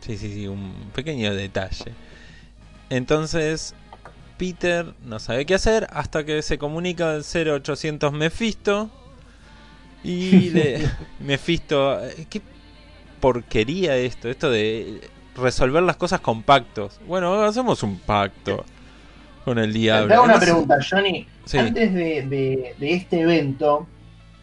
[0.00, 1.92] sí, sí, sí, un pequeño detalle.
[2.90, 3.74] Entonces
[4.38, 8.90] Peter no sabe qué hacer hasta que se comunica el 0800 Mephisto
[10.02, 10.88] y le
[11.20, 12.40] Mephisto, qué
[13.20, 15.00] porquería esto, esto de
[15.36, 17.00] resolver las cosas con pactos.
[17.06, 18.64] Bueno, hacemos un pacto
[19.44, 20.08] con el diablo.
[20.08, 21.26] Te hago una pregunta, Johnny.
[21.46, 21.58] Sí.
[21.58, 23.86] Antes de, de- de este evento,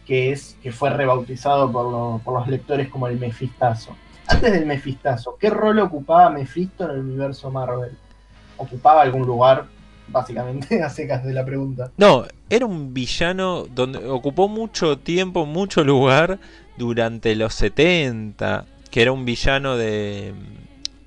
[0.06, 3.96] que es que fue rebautizado por, lo- por los lectores como el Mefistazo.
[4.26, 7.92] Antes del Mefistazo, ¿qué rol ocupaba Mephisto en el universo Marvel?
[8.56, 9.66] ¿Ocupaba algún lugar?
[10.08, 11.90] Básicamente, a secas de la pregunta.
[11.96, 16.38] No, era un villano donde ocupó mucho tiempo, mucho lugar
[16.76, 20.34] durante los 70, que era un villano de,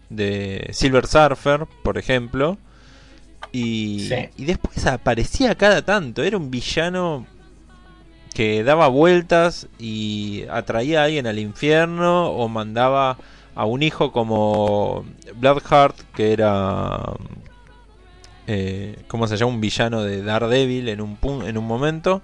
[0.09, 2.57] de Silver Surfer, por ejemplo.
[3.51, 4.15] Y, Sí.
[4.37, 7.25] y después aparecía cada tanto, era un villano
[8.35, 13.17] que daba vueltas y atraía a alguien al infierno o mandaba
[13.55, 15.05] a un hijo como
[15.35, 17.13] Bloodheart, que era
[18.47, 19.53] eh, ¿cómo se llama?
[19.53, 22.21] Un villano de Daredevil en un, pun- en un momento.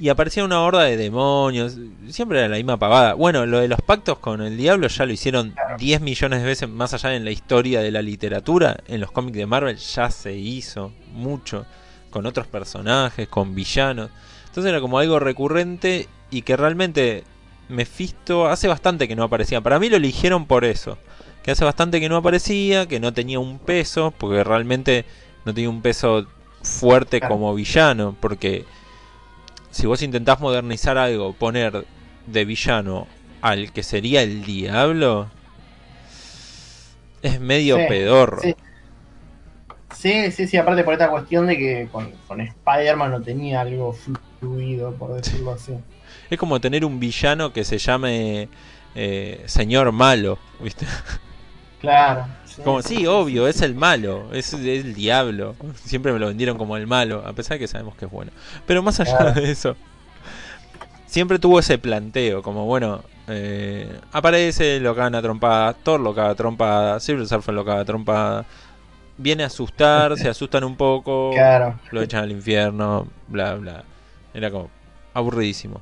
[0.00, 1.76] Y aparecía una horda de demonios.
[2.08, 3.14] Siempre era la misma pavada.
[3.14, 5.76] Bueno, lo de los pactos con el diablo ya lo hicieron Claro.
[5.78, 8.78] 10 millones de veces más allá en la historia de la literatura.
[8.88, 11.64] En los cómics de Marvel ya se hizo mucho.
[12.10, 14.10] Con otros personajes, con villanos.
[14.54, 17.24] Entonces era como algo recurrente y que realmente
[17.68, 19.60] Mephisto hace bastante que no aparecía.
[19.60, 20.96] Para mí lo eligieron por eso.
[21.42, 25.06] Que hace bastante que no aparecía, que no tenía un peso, porque realmente
[25.44, 26.28] no tenía un peso
[26.62, 28.16] fuerte como villano.
[28.20, 28.64] Porque
[29.72, 31.84] si vos intentás modernizar algo, poner
[32.26, 33.08] de villano
[33.40, 35.28] al que sería el diablo,
[37.22, 38.42] es medio Sí, pedorro.
[38.42, 38.54] sí.
[39.90, 43.94] Sí, sí, sí, aparte por esta cuestión de que con, con Spider-Man no tenía algo
[44.98, 45.72] por decirlo así.
[46.30, 48.48] Es como tener un villano que se llame
[48.94, 50.86] eh, Señor Malo, ¿viste?
[51.80, 52.26] Claro.
[52.62, 55.56] Como, sí, obvio, es el malo, es, es el diablo.
[55.84, 58.30] Siempre me lo vendieron como el malo, a pesar de que sabemos que es bueno.
[58.66, 59.40] Pero más allá Claro.
[59.40, 59.76] de eso,
[61.06, 66.30] siempre tuvo ese planteo, como bueno, eh, aparece, lo cagan a trompada, Thor lo caga
[66.30, 68.44] a trompada, Silver Surfer lo caga a trompada,
[69.18, 71.78] viene a asustar, se asustan un poco, Claro.
[71.90, 73.84] lo echan al infierno, bla, bla.
[74.34, 74.68] Era como
[75.14, 75.80] aburridísimo.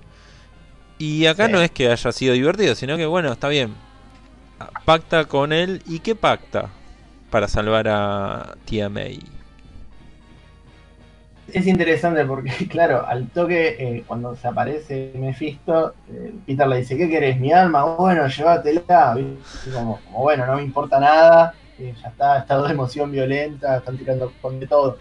[0.99, 1.53] Y acá Sí.
[1.53, 3.75] no es que haya sido divertido, sino que bueno, está bien.
[4.85, 5.83] Pacta con él.
[5.87, 6.69] ¿Y qué pacta?
[7.31, 9.19] Para salvar a tía May.
[11.53, 16.97] Es interesante porque, claro, al toque, eh, cuando se aparece Mephisto, eh, Peter le dice,
[16.97, 17.39] ¿qué querés?
[17.41, 19.17] Mi alma, bueno, llévatela.
[19.73, 24.33] como, bueno, no me importa nada, eh, ya está, estado de emoción violenta, están tirando
[24.41, 24.99] con de todo.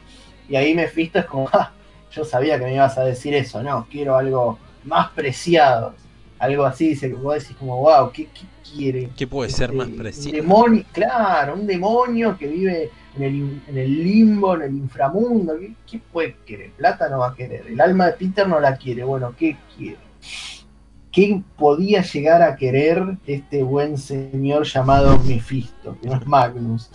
[0.49, 1.71] Y ahí Mephisto es como, "Ah,
[2.11, 5.93] yo sabía que me ibas a decir eso, no, quiero algo más preciado.
[6.39, 8.41] Algo así, dice, que vos decís como, wow, ¿qué, qué
[8.73, 9.09] quiere?
[9.15, 13.77] ¿Qué puede ser más Este, Un demonio, claro, un demonio que vive en el, en
[13.77, 15.59] el limbo, en el inframundo.
[15.59, 16.71] ¿Qué, qué puede querer?
[16.71, 17.67] Plata no va a querer.
[17.67, 19.03] El alma de Peter no la quiere.
[19.03, 19.99] Bueno, ¿qué quiere?
[21.11, 26.89] ¿Qué podía llegar a querer este buen señor llamado Mephisto, que no es Magnus?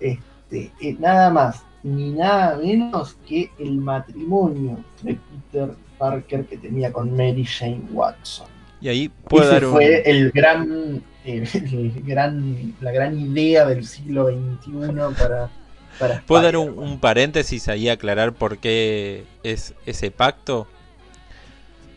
[0.00, 5.18] Este, eh, nada más ni nada menos que el matrimonio de
[5.50, 8.46] Peter Parker que tenía con Mary Jane Watson.
[8.80, 9.72] Y ahí puede Ese dar un.
[9.72, 14.70] fue el gran, el gran, la gran idea del siglo XXI
[15.16, 15.50] para,
[15.98, 20.66] para ¿Puedo dar un, paréntesis ahí aclarar por qué es ese pacto?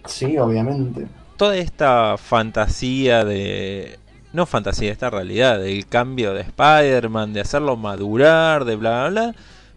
[0.06, 1.08] Sí, obviamente.
[1.38, 3.98] Toda esta fantasía de.
[4.32, 9.36] No fantasía, esta realidad del cambio de Spider-Man, de hacerlo madurar, de bla bla bla.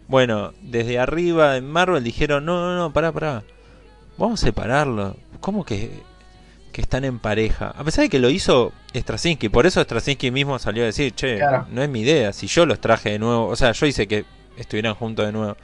[0.09, 3.43] Bueno, desde arriba en Marvel dijeron: no, no, no, pará, pará.
[4.17, 5.15] Vamos a separarlo.
[5.39, 6.01] ¿Cómo que,
[6.73, 7.73] que están en pareja?
[7.77, 11.37] A pesar de que lo hizo Straczynski, por eso Straczynski mismo salió a decir: che,
[11.37, 11.67] Claro.
[11.71, 12.33] no es mi idea.
[12.33, 14.25] Si yo los traje de nuevo, o sea, yo hice que
[14.57, 15.55] estuvieran juntos de nuevo.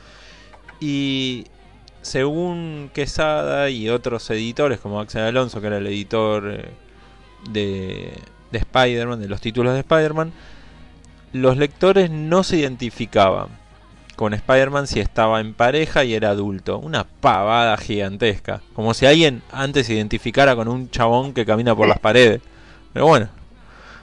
[0.80, 1.48] Y
[2.04, 6.70] según Quesada y otros editores, como Axel Alonso, que era el editor eh,
[7.50, 8.14] de,
[8.52, 10.32] de Spider-Man, de los títulos de Spider-Man,
[11.34, 13.48] los lectores no se identificaban
[14.16, 16.80] con Spider-Man si estaba en pareja y era adulto.
[16.80, 18.61] Una pavada gigantesca.
[18.74, 22.41] Como si alguien antes se identificara con un chabón que camina por las paredes.
[22.93, 23.30] Pero bueno.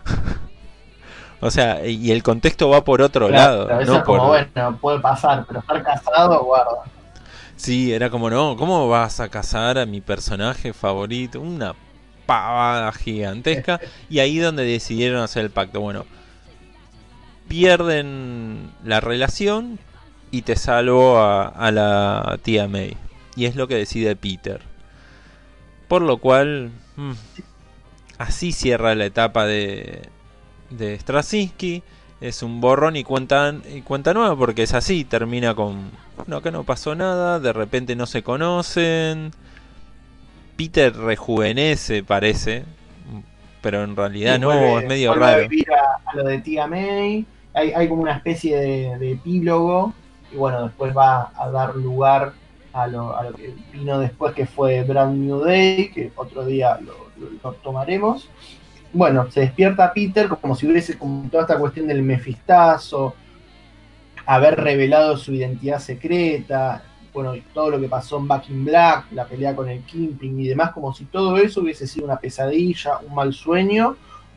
[1.41, 3.81] o sea, y el contexto va por otro Claro, lado.
[3.81, 4.29] eso no es como, por...
[4.55, 6.83] bueno, puede pasar, pero estar casado, guarda.
[7.57, 11.41] Sí, era como, no, ¿cómo vas a casar a mi personaje favorito?
[11.41, 11.75] Una
[12.27, 13.81] pavada gigantesca.
[14.09, 15.81] y ahí donde decidieron hacer el pacto.
[15.81, 16.05] Bueno,
[17.49, 19.79] pierden la relación
[20.33, 22.97] y te salvo a, a la tía May.
[23.37, 24.61] Y es lo que decide Peter.
[25.87, 27.13] Por lo cual, mm,
[28.19, 30.03] así cierra la etapa de,
[30.71, 31.83] de Straczynski.
[32.21, 35.91] es un borrón y cuenta, y cuenta nueva porque es así, termina con,
[36.27, 39.33] no, acá no pasó nada, de repente no se conocen,
[40.57, 42.65] Peter rejuvenece parece,
[43.61, 45.49] pero en realidad no, vuelve- es medio raro.
[46.07, 47.27] a lo de tía May.
[47.55, 49.93] Hay, hay como una especie de, de epílogo.
[50.33, 52.33] Y bueno, después va a dar lugar
[52.73, 58.29] a lo, que vino después, que fue Brand New Day, que otro día lo, tomaremos.
[58.93, 63.15] Bueno, se despierta Peter como si hubiese como toda esta cuestión del mefistazo,
[64.27, 69.07] haber revelado su identidad secreta, bueno, y todo lo que pasó en Back in Black,
[69.13, 72.99] la pelea con el Kingpin y demás, como si todo eso hubiese sido una pesadilla,
[73.07, 73.97] un mal sueño,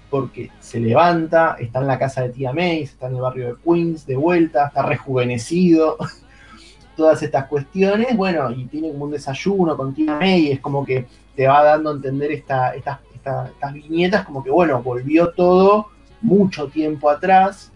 [0.10, 3.56] porque se levanta, está en la casa de tía May, está en el barrio de
[3.64, 5.97] Queens de vuelta, está rejuvenecido,
[6.95, 11.06] todas estas cuestiones, bueno, y tiene como un desayuno con tía May, es como que
[11.36, 15.88] te va dando a entender esta, estas, esta- estas viñetas, como que bueno, volvió todo
[16.22, 17.72] mucho tiempo atrás.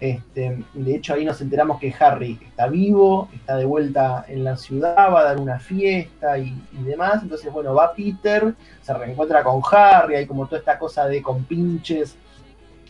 [0.00, 4.56] Este, de hecho, ahí nos enteramos que Harry está vivo, está de vuelta en la
[4.56, 7.22] ciudad, va a dar una fiesta y, demás.
[7.22, 12.16] Entonces, bueno, va Peter, se reencuentra con Harry, hay como toda esta cosa de compinches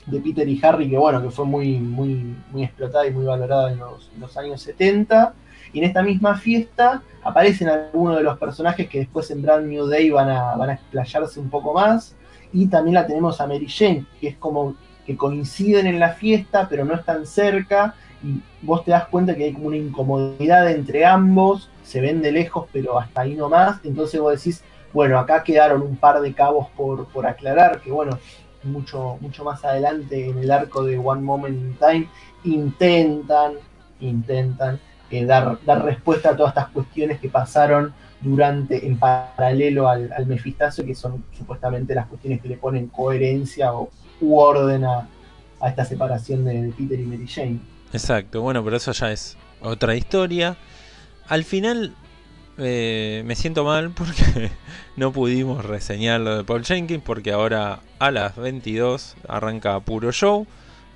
[0.07, 3.73] de Peter y Harry, que bueno, que fue muy, muy, muy explotada y muy valorada
[3.73, 5.35] en los, en los años 70.
[5.73, 9.87] Y en esta misma fiesta aparecen algunos de los personajes que después en Brand New
[9.87, 12.15] Day van a, van a explayarse un poco más.
[12.53, 14.77] Y también la tenemos a Mary Jane, que es como
[15.17, 17.95] coinciden en la fiesta, pero no están cerca.
[18.23, 22.33] Y vos te das cuenta que hay como una incomodidad entre ambos, se ven de
[22.33, 23.81] lejos, pero hasta ahí nomás.
[23.85, 28.19] Entonces vos decís, bueno, acá quedaron un par de cabos por, por aclarar, que bueno,
[28.63, 32.09] mucho, mucho más adelante en el arco de One Moment in Time
[32.45, 33.55] intentan,
[34.01, 34.81] intentan
[35.11, 40.27] eh, dar, dar respuesta a todas estas cuestiones que pasaron durante, en paralelo al, al
[40.27, 43.89] Mefistazo, que son supuestamente las cuestiones que le ponen coherencia o
[44.21, 45.09] u orden a,
[45.67, 47.61] esta separación de, de Peter y Mary Jane.
[47.93, 50.57] Exacto, bueno, pero eso ya es otra historia.
[51.29, 51.95] Al final
[52.63, 54.51] eh, me siento mal porque
[54.97, 60.47] no pudimos reseñar lo de Paul Jenkins porque ahora a las 22 arranca Puro Show,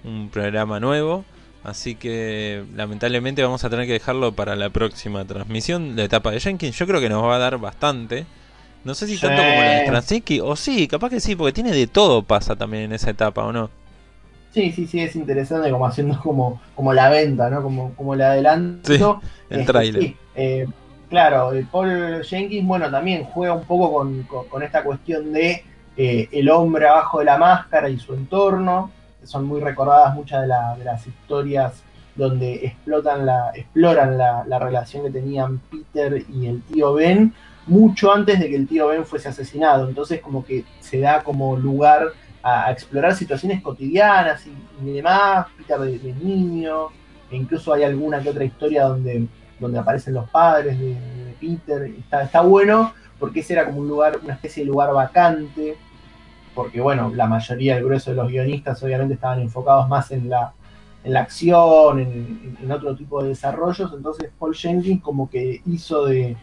[0.04, 1.24] un programa nuevo.
[1.62, 6.40] Así que lamentablemente vamos a tener que dejarlo para la próxima transmisión, la etapa de
[6.40, 6.76] Jenkins.
[6.78, 8.26] Yo creo que nos va a dar bastante.
[8.84, 9.22] No sé si Sí.
[9.22, 12.54] tanto como la de Straczynski, o sí, capaz que sí, porque tiene de todo pasa
[12.56, 13.70] también en esa etapa, ¿o no?
[14.52, 17.62] Sí, sí, sí, es interesante como haciendo como, como la venta, ¿no?
[17.62, 18.92] Como, como el adelanto.
[18.92, 19.02] Sí,
[19.50, 20.02] el Este, tráiler.
[20.02, 20.66] sí, eh,
[21.08, 25.64] claro, eh, Paul Jenkins, bueno, también juega un poco con, con- con esta cuestión de
[25.96, 28.90] eh, el hombre abajo de la máscara y su entorno.
[29.24, 31.82] Son muy recordadas muchas de, la- de las historias
[32.16, 37.32] donde explotan la, exploran la, la relación que tenían Peter y el tío Ben
[37.66, 39.88] mucho antes de que el tío Ben fuese asesinado.
[39.88, 42.08] Entonces como que se da como lugar
[42.42, 46.88] a, explorar situaciones cotidianas y, demás, Peter de, niño,
[47.30, 49.26] e incluso hay alguna que otra historia donde,
[49.58, 50.96] donde aparecen los padres de,
[51.40, 51.82] Peter.
[51.98, 55.76] Está, está bueno porque ese era como un lugar, una especie de lugar vacante,
[56.54, 60.52] porque bueno, la mayoría, el grueso de los guionistas obviamente estaban enfocados más en la,
[61.02, 65.62] en la acción, en, en- en otro tipo de desarrollos, entonces Paul Jenkins como que
[65.66, 66.36] hizo de,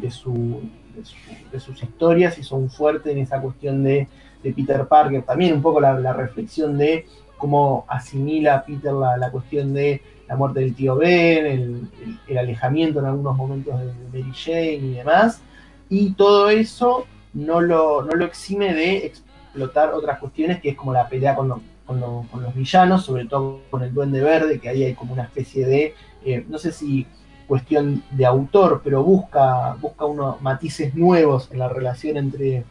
[0.00, 0.60] de, su-
[0.96, 4.08] de su- de sus historias, hizo un fuerte en esa cuestión de,
[4.42, 10.36] Peter Parker, también un poco la, reflexión de cómo asimila Peter la, cuestión de la
[10.36, 11.88] muerte del tío Ben,
[12.28, 13.92] el, alejamiento en algunos momentos de,
[14.22, 15.40] Mary Jane y demás,
[15.88, 20.92] y todo eso no lo, no lo exime de explotar otras cuestiones, que es como
[20.92, 24.68] la pelea con, lo- con, con los villanos, sobre todo con el Duende Verde, que
[24.68, 25.94] ahí hay como una especie de,
[26.24, 27.06] eh, no sé si
[27.48, 32.64] cuestión de autor, pero busca, busca unos matices nuevos en la relación entre,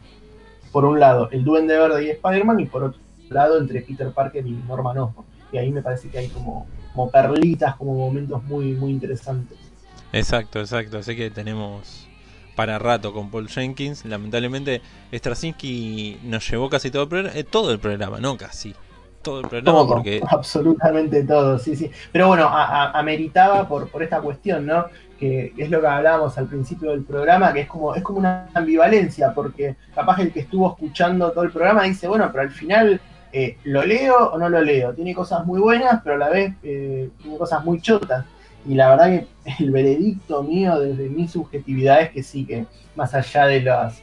[0.72, 4.46] por un lado, el Duende Verde y Spider-Man, y por otro lado, entre Peter Parker
[4.46, 5.26] y Norman Osborn.
[5.52, 9.58] Y ahí me parece que hay como, como perlitas, como momentos muy, muy interesantes.
[10.12, 10.98] Exacto, exacto.
[10.98, 12.08] Así que tenemos
[12.54, 14.04] para rato con Paul Jenkins.
[14.04, 14.80] Lamentablemente,
[15.12, 18.74] Straczynski nos llevó casi todo el eh, todo el programa, no casi.
[19.28, 21.90] Todo el programa Todo, porque absolutamente todo, sí, sí.
[22.12, 24.86] Pero bueno, a- a- ameritaba por, por esta cuestión, ¿no?
[25.18, 28.48] Que es lo que hablábamos al principio del programa, que es como, es como una
[28.54, 33.00] ambivalencia, porque capaz el que estuvo escuchando todo el programa dice, bueno, pero al final
[33.32, 34.94] eh, lo leo o no lo leo.
[34.94, 38.24] Tiene cosas muy buenas, pero a la vez eh, tiene cosas muy chotas.
[38.66, 39.26] Y la verdad que
[39.62, 42.66] el veredicto mío desde mi subjetividad es que sí, que
[42.96, 44.02] más allá de las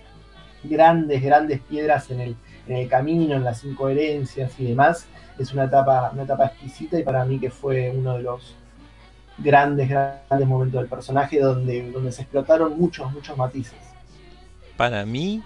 [0.64, 2.36] grandes, grandes piedras en el,
[2.68, 5.06] en el camino, en las incoherencias y demás,
[5.38, 8.56] es una etapa, una etapa exquisita y para mí que fue uno de los
[9.38, 13.76] grandes, grandes momentos del personaje donde, donde se explotaron muchos, muchos matices.
[14.78, 15.44] para mí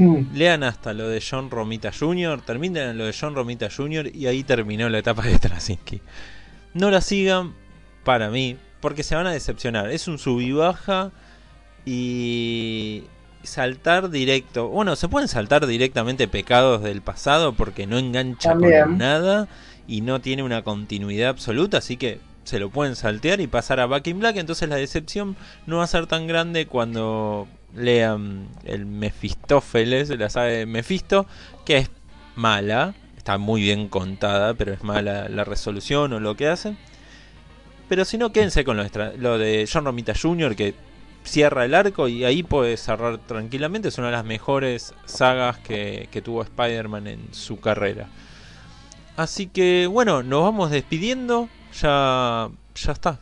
[0.00, 0.34] Hmm.
[0.34, 4.10] Lean hasta lo de John Romita Jr., terminen lo de John Romita Jr.
[4.16, 6.00] y ahí terminó la etapa de Straczynski.
[6.72, 7.52] No la sigan,
[8.02, 9.90] para mí, porque se van a decepcionar.
[9.90, 11.12] Es un sub y baja
[11.84, 13.04] y
[13.42, 14.68] saltar directo.
[14.68, 18.82] Bueno, se pueden saltar directamente pecados del pasado porque no engancha También.
[18.84, 19.48] con nada
[19.86, 23.86] y no tiene una continuidad absoluta, así que se lo pueden saltear y pasar a
[23.86, 24.36] Back in Black.
[24.36, 25.36] Entonces la decepción
[25.66, 31.26] no va a ser tan grande cuando lean el Mefistófeles, la saga de Mefisto,
[31.64, 31.90] que es
[32.34, 36.76] mala, está muy bien contada, pero es mala la resolución o lo que hace.
[37.88, 40.74] Pero si no, quédense con lo, extra- lo de John Romita Jr., que
[41.24, 43.88] cierra el arco y ahí puede cerrar tranquilamente.
[43.88, 48.06] Es una de las mejores sagas que, que tuvo Spider-Man en su carrera.
[49.16, 51.48] Así que bueno, nos vamos despidiendo.
[51.80, 53.18] Ya, ya está.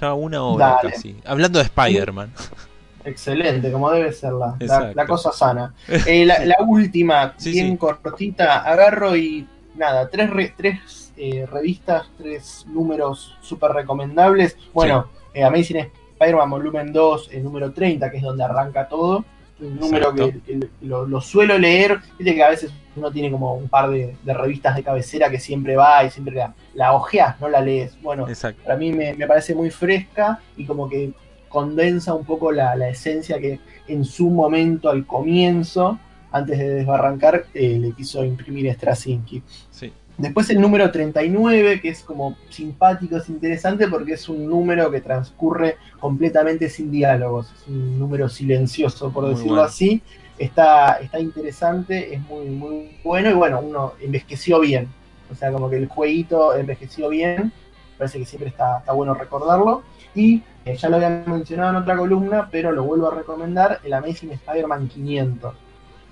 [0.00, 0.92] Ya una hora Dale.
[0.94, 1.16] casi.
[1.24, 2.32] Hablando de Spider-Man.
[3.04, 4.92] Excelente, como debe ser la, la, Exacto.
[4.94, 5.74] la cosa sana.
[6.06, 7.76] Eh, la, la última, Sí, bien sí.
[7.78, 14.56] cortita, agarro y nada, tres, re- tres eh, revistas, tres números súper recomendables.
[14.74, 15.88] Bueno, eh, Amazing
[16.18, 19.24] Spider-Man Volumen 2, el número 30, que es donde arranca todo.
[19.60, 23.68] Un número que, lo, lo suelo leer, viste que a veces uno tiene como un
[23.68, 27.48] par de, de revistas de cabecera que siempre va y siempre la, la ojeas, no
[27.48, 28.00] la lees.
[28.00, 28.62] Bueno, Exacto.
[28.62, 31.12] para mí me, me parece muy fresca y como que
[31.48, 33.58] condensa un poco la, la esencia que
[33.88, 35.98] en su momento, al comienzo,
[36.30, 39.42] antes de desbarrancar, eh, le quiso imprimir Straczynski.
[39.70, 39.92] Sí.
[40.18, 45.00] Después el número 39, que es como simpático, es interesante porque es un número que
[45.00, 49.68] transcurre completamente sin diálogos, es un número silencioso, por Muy decirlo bueno.
[49.68, 50.02] así.
[50.36, 54.88] Está, está interesante, es muy, muy bueno y bueno, uno envejeció bien.
[55.30, 57.52] O sea, como que el jueguito envejeció bien,
[57.96, 59.84] parece que siempre está, está bueno recordarlo.
[60.16, 63.92] Y eh, ya lo había mencionado en otra columna, pero lo vuelvo a recomendar, el
[63.92, 65.67] Amazing Spider-Man 500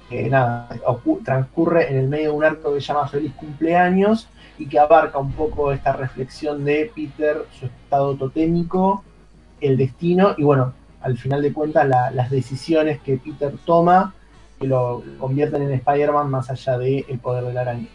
[0.08, 0.68] que nada,
[1.24, 4.28] transcurre en el medio de un arco que se llama Feliz Cumpleaños
[4.58, 9.02] y que abarca un poco esta reflexión de Peter, su estado totémico,
[9.60, 14.14] el destino y bueno, al final de cuentas la- las decisiones que Peter toma
[14.60, 17.86] que lo convierten en Spider-Man más allá del poder de la araña.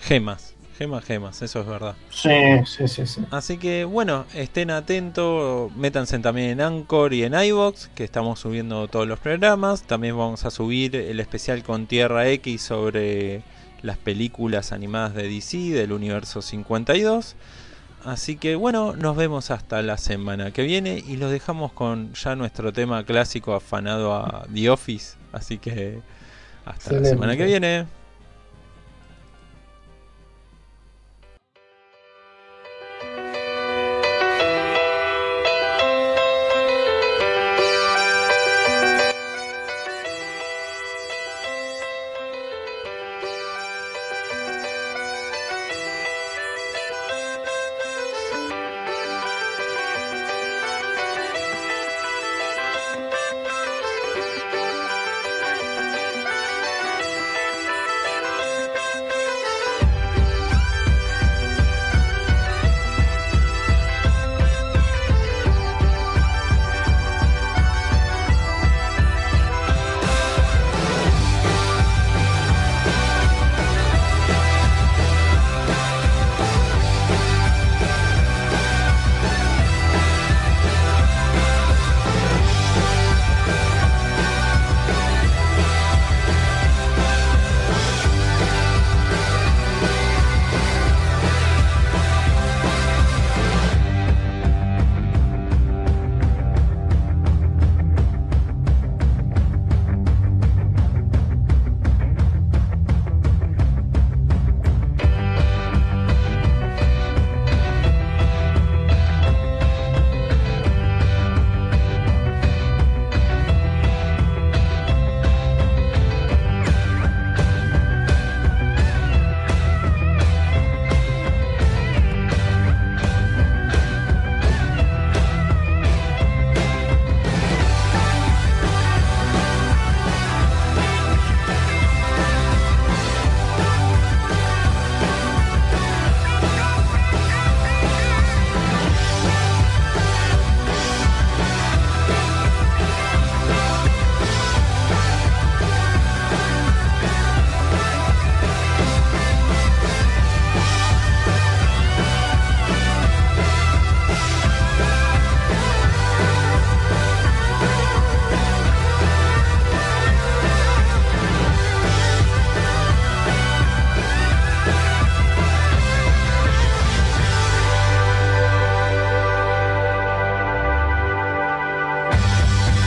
[0.00, 0.53] Gemas.
[0.76, 1.40] Gemas, gemas.
[1.40, 1.94] Eso es verdad.
[2.10, 2.30] Sí,
[2.66, 3.24] sí, sí, sí.
[3.30, 8.88] Así que bueno, estén atentos, métanse también en Anchor y en iBox, que estamos subiendo
[8.88, 9.84] todos los programas.
[9.84, 13.42] También vamos a subir el especial con Tierra X sobre
[13.82, 17.36] las películas animadas de DC del universo 52.
[18.04, 22.34] Así que bueno, nos vemos hasta la semana que viene y los dejamos con ya
[22.34, 25.16] nuestro tema clásico afanado a The Office.
[25.32, 26.00] Así que
[26.64, 28.03] hasta la semana que viene.